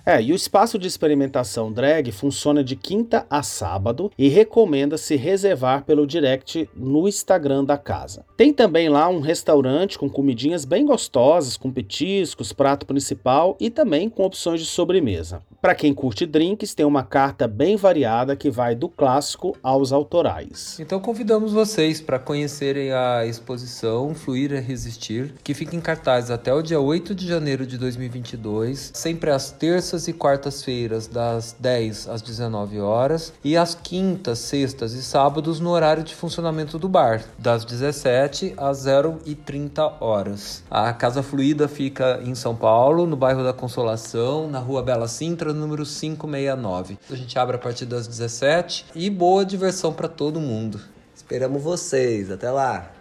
É, 0.06 0.22
e 0.22 0.32
o 0.32 0.36
espaço 0.36 0.80
de 0.80 0.88
experimentação 0.88 1.72
drag 1.72 2.12
funciona 2.12 2.64
de 2.64 2.76
quinta 2.76 3.26
a 3.30 3.44
sábado 3.44 4.12
e 4.18 4.28
recomenda-se 4.28 5.16
reservar 5.16 5.86
pelo 5.86 6.08
direct 6.08 6.68
no 6.76 7.08
Instagram 7.08 7.64
da 7.64 7.78
casa. 7.78 8.26
Tem 8.36 8.52
também 8.52 8.90
lá 8.90 9.08
um 9.10 9.20
restaurante 9.20 10.00
com 10.00 10.10
comidinhas 10.10 10.66
bem 10.66 10.86
gostosas, 10.86 11.56
com 11.56 11.72
petiscos, 11.72 12.52
prato 12.52 12.86
principal 12.86 13.56
e 13.60 13.70
também 13.70 14.10
com 14.10 14.24
opções 14.24 14.62
de 14.62 14.68
sobremesa. 14.68 15.42
Para 15.62 15.76
quem 15.76 15.94
curte 15.94 16.26
drinks, 16.26 16.74
tem 16.74 16.84
uma 16.86 17.04
carta 17.04 17.48
bem 17.48 17.76
variada 17.76 18.36
que 18.36 18.50
vai 18.50 18.74
do 18.74 18.90
clássico 18.90 19.56
aos 19.62 19.94
autorais. 19.94 20.80
Então 20.80 21.00
convidamos 21.00 21.54
vocês 21.54 22.02
para 22.02 22.18
conhecerem 22.18 22.92
a 22.92 23.24
exposição 23.28 24.16
Fluir 24.16 24.52
e 24.54 24.60
Resistir, 24.60 25.36
que 25.44 25.54
fica 25.54 25.76
em 25.76 25.80
cartaz 25.80 26.32
até 26.32 26.52
o 26.52 26.64
dia 26.64 26.80
8 26.80 27.14
de 27.14 27.28
janeiro 27.28 27.68
de 27.68 27.78
2022, 27.78 28.90
sempre 28.96 29.30
às 29.30 29.52
terças 29.52 29.91
e 30.08 30.14
quartas-feiras, 30.14 31.08
das 31.08 31.56
10 31.60 32.08
às 32.08 32.22
19 32.22 32.80
horas, 32.80 33.34
e 33.44 33.58
às 33.58 33.76
quintas, 33.76 34.40
sextas 34.40 34.94
e 34.94 35.04
sábados 35.04 35.60
no 35.60 35.70
horário 35.70 36.04
de 36.04 36.16
funcionamento 36.16 36.80
do 36.80 36.88
bar, 36.88 37.24
das 37.38 37.66
17 37.66 38.54
às 38.58 38.80
0 38.80 39.20
e 39.26 39.36
30 39.36 40.04
horas. 40.04 40.64
A 40.70 40.94
Casa 40.94 41.22
Fluida 41.22 41.68
fica 41.68 42.20
em 42.24 42.36
São 42.36 42.56
Paulo, 42.56 43.06
no 43.06 43.16
bairro 43.16 43.44
da 43.44 43.54
Consolação, 43.54 44.48
na 44.48 44.60
rua 44.60 44.82
Bela 44.82 45.08
Sintra, 45.08 45.54
número 45.54 45.84
569. 45.86 46.98
A 47.10 47.16
gente 47.16 47.38
abre 47.38 47.56
a 47.56 47.60
partir 47.60 47.86
das 47.86 48.08
17 48.08 48.86
e 48.96 49.10
boa 49.10 49.46
diversão 49.46 49.92
para 49.94 50.08
todo 50.08 50.40
mundo. 50.40 50.80
Esperamos 51.16 51.62
vocês. 51.62 52.32
Até 52.32 52.50
lá. 52.50 53.01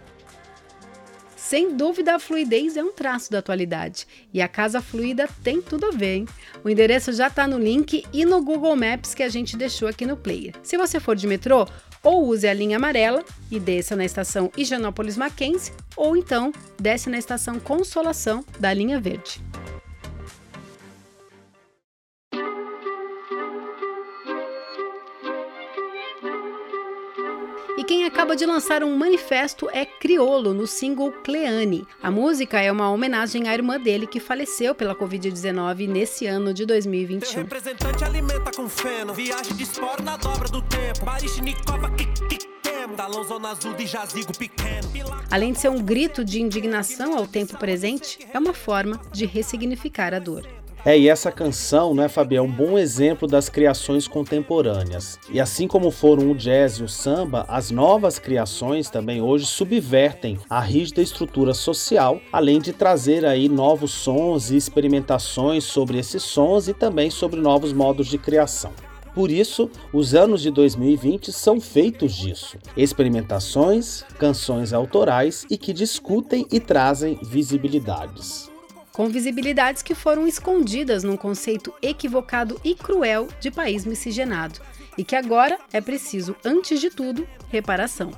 Sem 1.51 1.75
dúvida, 1.75 2.15
a 2.15 2.19
fluidez 2.19 2.77
é 2.77 2.81
um 2.81 2.93
traço 2.93 3.29
da 3.29 3.39
atualidade. 3.39 4.07
E 4.33 4.41
a 4.41 4.47
Casa 4.47 4.81
Fluida 4.81 5.27
tem 5.43 5.61
tudo 5.61 5.85
a 5.85 5.91
ver, 5.91 6.19
hein? 6.19 6.27
O 6.63 6.69
endereço 6.69 7.11
já 7.11 7.27
está 7.27 7.45
no 7.45 7.59
link 7.59 8.05
e 8.13 8.23
no 8.23 8.41
Google 8.41 8.73
Maps 8.73 9.13
que 9.13 9.21
a 9.21 9.27
gente 9.27 9.57
deixou 9.57 9.89
aqui 9.89 10.05
no 10.05 10.15
player. 10.15 10.53
Se 10.63 10.77
você 10.77 10.97
for 10.97 11.13
de 11.13 11.27
metrô, 11.27 11.67
ou 12.01 12.25
use 12.25 12.47
a 12.47 12.53
linha 12.53 12.77
amarela 12.77 13.21
e 13.51 13.59
desça 13.59 13.97
na 13.97 14.05
estação 14.05 14.49
Higienópolis 14.55 15.17
Mackenzie, 15.17 15.73
ou 15.97 16.15
então 16.15 16.53
desce 16.79 17.09
na 17.09 17.17
estação 17.17 17.59
Consolação 17.59 18.45
da 18.57 18.73
linha 18.73 18.97
verde. 18.97 19.41
Acaba 28.21 28.35
de 28.35 28.45
lançar 28.45 28.83
um 28.83 28.95
manifesto 28.95 29.67
é 29.73 29.83
Criolo 29.83 30.53
no 30.53 30.67
single 30.67 31.11
Cleane. 31.23 31.87
A 32.03 32.11
música 32.11 32.61
é 32.61 32.71
uma 32.71 32.91
homenagem 32.91 33.49
à 33.49 33.53
irmã 33.55 33.79
dele 33.79 34.05
que 34.05 34.19
faleceu 34.19 34.75
pela 34.75 34.93
Covid-19 34.93 35.87
nesse 35.87 36.27
ano 36.27 36.53
de 36.53 36.63
2021. 36.63 37.41
representante 37.41 38.03
alimenta 38.03 38.51
com 38.55 38.69
feno, 38.69 39.11
viagem 39.11 39.55
de 39.55 39.63
esporo 39.63 40.03
na 40.03 40.17
dobra 40.17 40.47
do 40.49 40.61
tempo. 40.61 41.01
Além 45.31 45.53
de 45.53 45.59
ser 45.59 45.69
um 45.69 45.81
grito 45.81 46.23
de 46.23 46.39
indignação 46.39 47.17
ao 47.17 47.25
tempo 47.25 47.57
presente, 47.57 48.19
é 48.31 48.37
uma 48.37 48.53
forma 48.53 49.01
de 49.11 49.25
ressignificar 49.25 50.13
a 50.13 50.19
dor. 50.19 50.45
É, 50.83 50.97
e 50.97 51.07
essa 51.07 51.31
canção, 51.31 51.93
né, 51.93 52.07
Fabi, 52.07 52.37
é 52.37 52.41
um 52.41 52.51
bom 52.51 52.75
exemplo 52.75 53.27
das 53.27 53.49
criações 53.49 54.07
contemporâneas. 54.07 55.19
E 55.29 55.39
assim 55.39 55.67
como 55.67 55.91
foram 55.91 56.31
o 56.31 56.35
jazz 56.35 56.79
e 56.79 56.83
o 56.83 56.89
samba, 56.89 57.45
as 57.47 57.69
novas 57.69 58.17
criações 58.17 58.89
também 58.89 59.21
hoje 59.21 59.45
subvertem 59.45 60.39
a 60.49 60.59
rígida 60.59 60.99
estrutura 60.99 61.53
social, 61.53 62.19
além 62.33 62.59
de 62.59 62.73
trazer 62.73 63.23
aí 63.25 63.47
novos 63.47 63.91
sons 63.91 64.49
e 64.49 64.57
experimentações 64.57 65.65
sobre 65.65 65.99
esses 65.99 66.23
sons 66.23 66.67
e 66.67 66.73
também 66.73 67.11
sobre 67.11 67.39
novos 67.39 67.71
modos 67.71 68.07
de 68.07 68.17
criação. 68.17 68.71
Por 69.13 69.29
isso, 69.29 69.69
os 69.93 70.15
anos 70.15 70.41
de 70.41 70.49
2020 70.49 71.31
são 71.31 71.61
feitos 71.61 72.15
disso: 72.15 72.57
experimentações, 72.75 74.03
canções 74.17 74.73
autorais 74.73 75.45
e 75.47 75.57
que 75.59 75.73
discutem 75.73 76.47
e 76.51 76.59
trazem 76.59 77.19
visibilidades 77.21 78.50
com 78.91 79.09
visibilidades 79.09 79.81
que 79.81 79.95
foram 79.95 80.27
escondidas 80.27 81.03
num 81.03 81.17
conceito 81.17 81.73
equivocado 81.81 82.59
e 82.63 82.75
cruel 82.75 83.27
de 83.39 83.49
país 83.49 83.85
miscigenado, 83.85 84.59
e 84.97 85.03
que 85.03 85.15
agora 85.15 85.57
é 85.71 85.79
preciso, 85.79 86.35
antes 86.43 86.79
de 86.79 86.89
tudo, 86.89 87.27
reparação. 87.49 88.11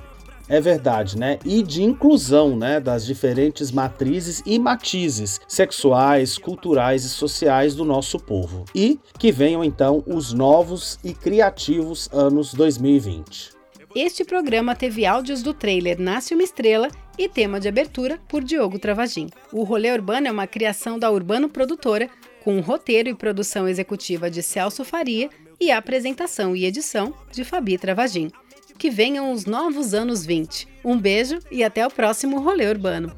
É 0.46 0.60
verdade, 0.60 1.18
né? 1.18 1.38
E 1.44 1.62
de 1.62 1.82
inclusão, 1.82 2.54
né, 2.56 2.78
das 2.78 3.06
diferentes 3.06 3.70
matrizes 3.70 4.42
e 4.44 4.58
matizes 4.58 5.40
sexuais, 5.48 6.36
culturais 6.36 7.04
e 7.04 7.08
sociais 7.08 7.74
do 7.74 7.84
nosso 7.84 8.18
povo. 8.18 8.64
E 8.74 9.00
que 9.18 9.32
venham 9.32 9.64
então 9.64 10.02
os 10.06 10.34
novos 10.34 10.98
e 11.02 11.14
criativos 11.14 12.10
anos 12.12 12.52
2020. 12.52 13.53
Este 13.94 14.24
programa 14.24 14.74
teve 14.74 15.06
áudios 15.06 15.40
do 15.40 15.54
trailer 15.54 16.00
Nasce 16.00 16.34
uma 16.34 16.42
Estrela 16.42 16.88
e 17.16 17.28
tema 17.28 17.60
de 17.60 17.68
abertura 17.68 18.20
por 18.26 18.42
Diogo 18.42 18.76
Travagin. 18.76 19.28
O 19.52 19.62
Rolê 19.62 19.92
Urbano 19.92 20.26
é 20.26 20.32
uma 20.32 20.48
criação 20.48 20.98
da 20.98 21.08
Urbano 21.12 21.48
Produtora, 21.48 22.10
com 22.42 22.58
roteiro 22.58 23.08
e 23.08 23.14
produção 23.14 23.68
executiva 23.68 24.28
de 24.28 24.42
Celso 24.42 24.84
Faria 24.84 25.30
e 25.60 25.70
apresentação 25.70 26.56
e 26.56 26.64
edição 26.64 27.14
de 27.30 27.44
Fabi 27.44 27.78
Travagin. 27.78 28.32
Que 28.76 28.90
venham 28.90 29.30
os 29.30 29.46
novos 29.46 29.94
anos 29.94 30.26
20. 30.26 30.66
Um 30.84 30.98
beijo 30.98 31.38
e 31.48 31.62
até 31.62 31.86
o 31.86 31.90
próximo 31.90 32.40
Rolê 32.40 32.68
Urbano. 32.68 33.12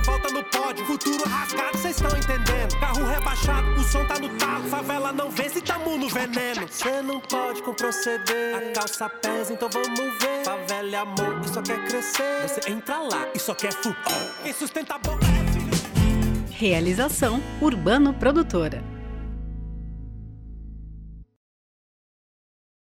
Revolta 0.00 0.30
no 0.32 0.42
pódio, 0.44 0.86
futuro 0.86 1.28
rasgado, 1.28 1.76
cês 1.76 1.96
estão 1.96 2.10
entendendo. 2.16 2.80
Carro 2.80 3.04
rebaixado, 3.04 3.70
o 3.72 3.84
som 3.84 4.02
tá 4.06 4.18
no 4.18 4.30
talo, 4.38 4.66
favela 4.70 5.12
não 5.12 5.30
vence, 5.30 5.60
tamo 5.60 5.98
no 5.98 6.08
veneno. 6.08 6.66
Cê 6.70 7.02
não 7.02 7.20
pode 7.20 7.62
com 7.62 7.74
proceder, 7.74 8.56
a 8.56 8.72
calça 8.72 9.10
pesa, 9.10 9.52
então 9.52 9.68
vamos 9.70 9.98
ver. 9.98 10.42
Favela 10.42 10.96
é 10.96 10.98
amor 10.98 11.42
e 11.44 11.48
só 11.48 11.60
quer 11.60 11.84
crescer. 11.84 12.48
Você 12.48 12.72
entra 12.72 12.96
lá 12.96 13.28
e 13.34 13.38
só 13.38 13.54
quer 13.54 13.74
fu. 13.74 13.94
Quem 14.42 14.54
sustenta 14.54 14.94
a 14.94 14.98
boca 14.98 15.26
é 15.26 16.50
Realização 16.50 17.42
Urbano 17.60 18.14
Produtora. 18.14 18.82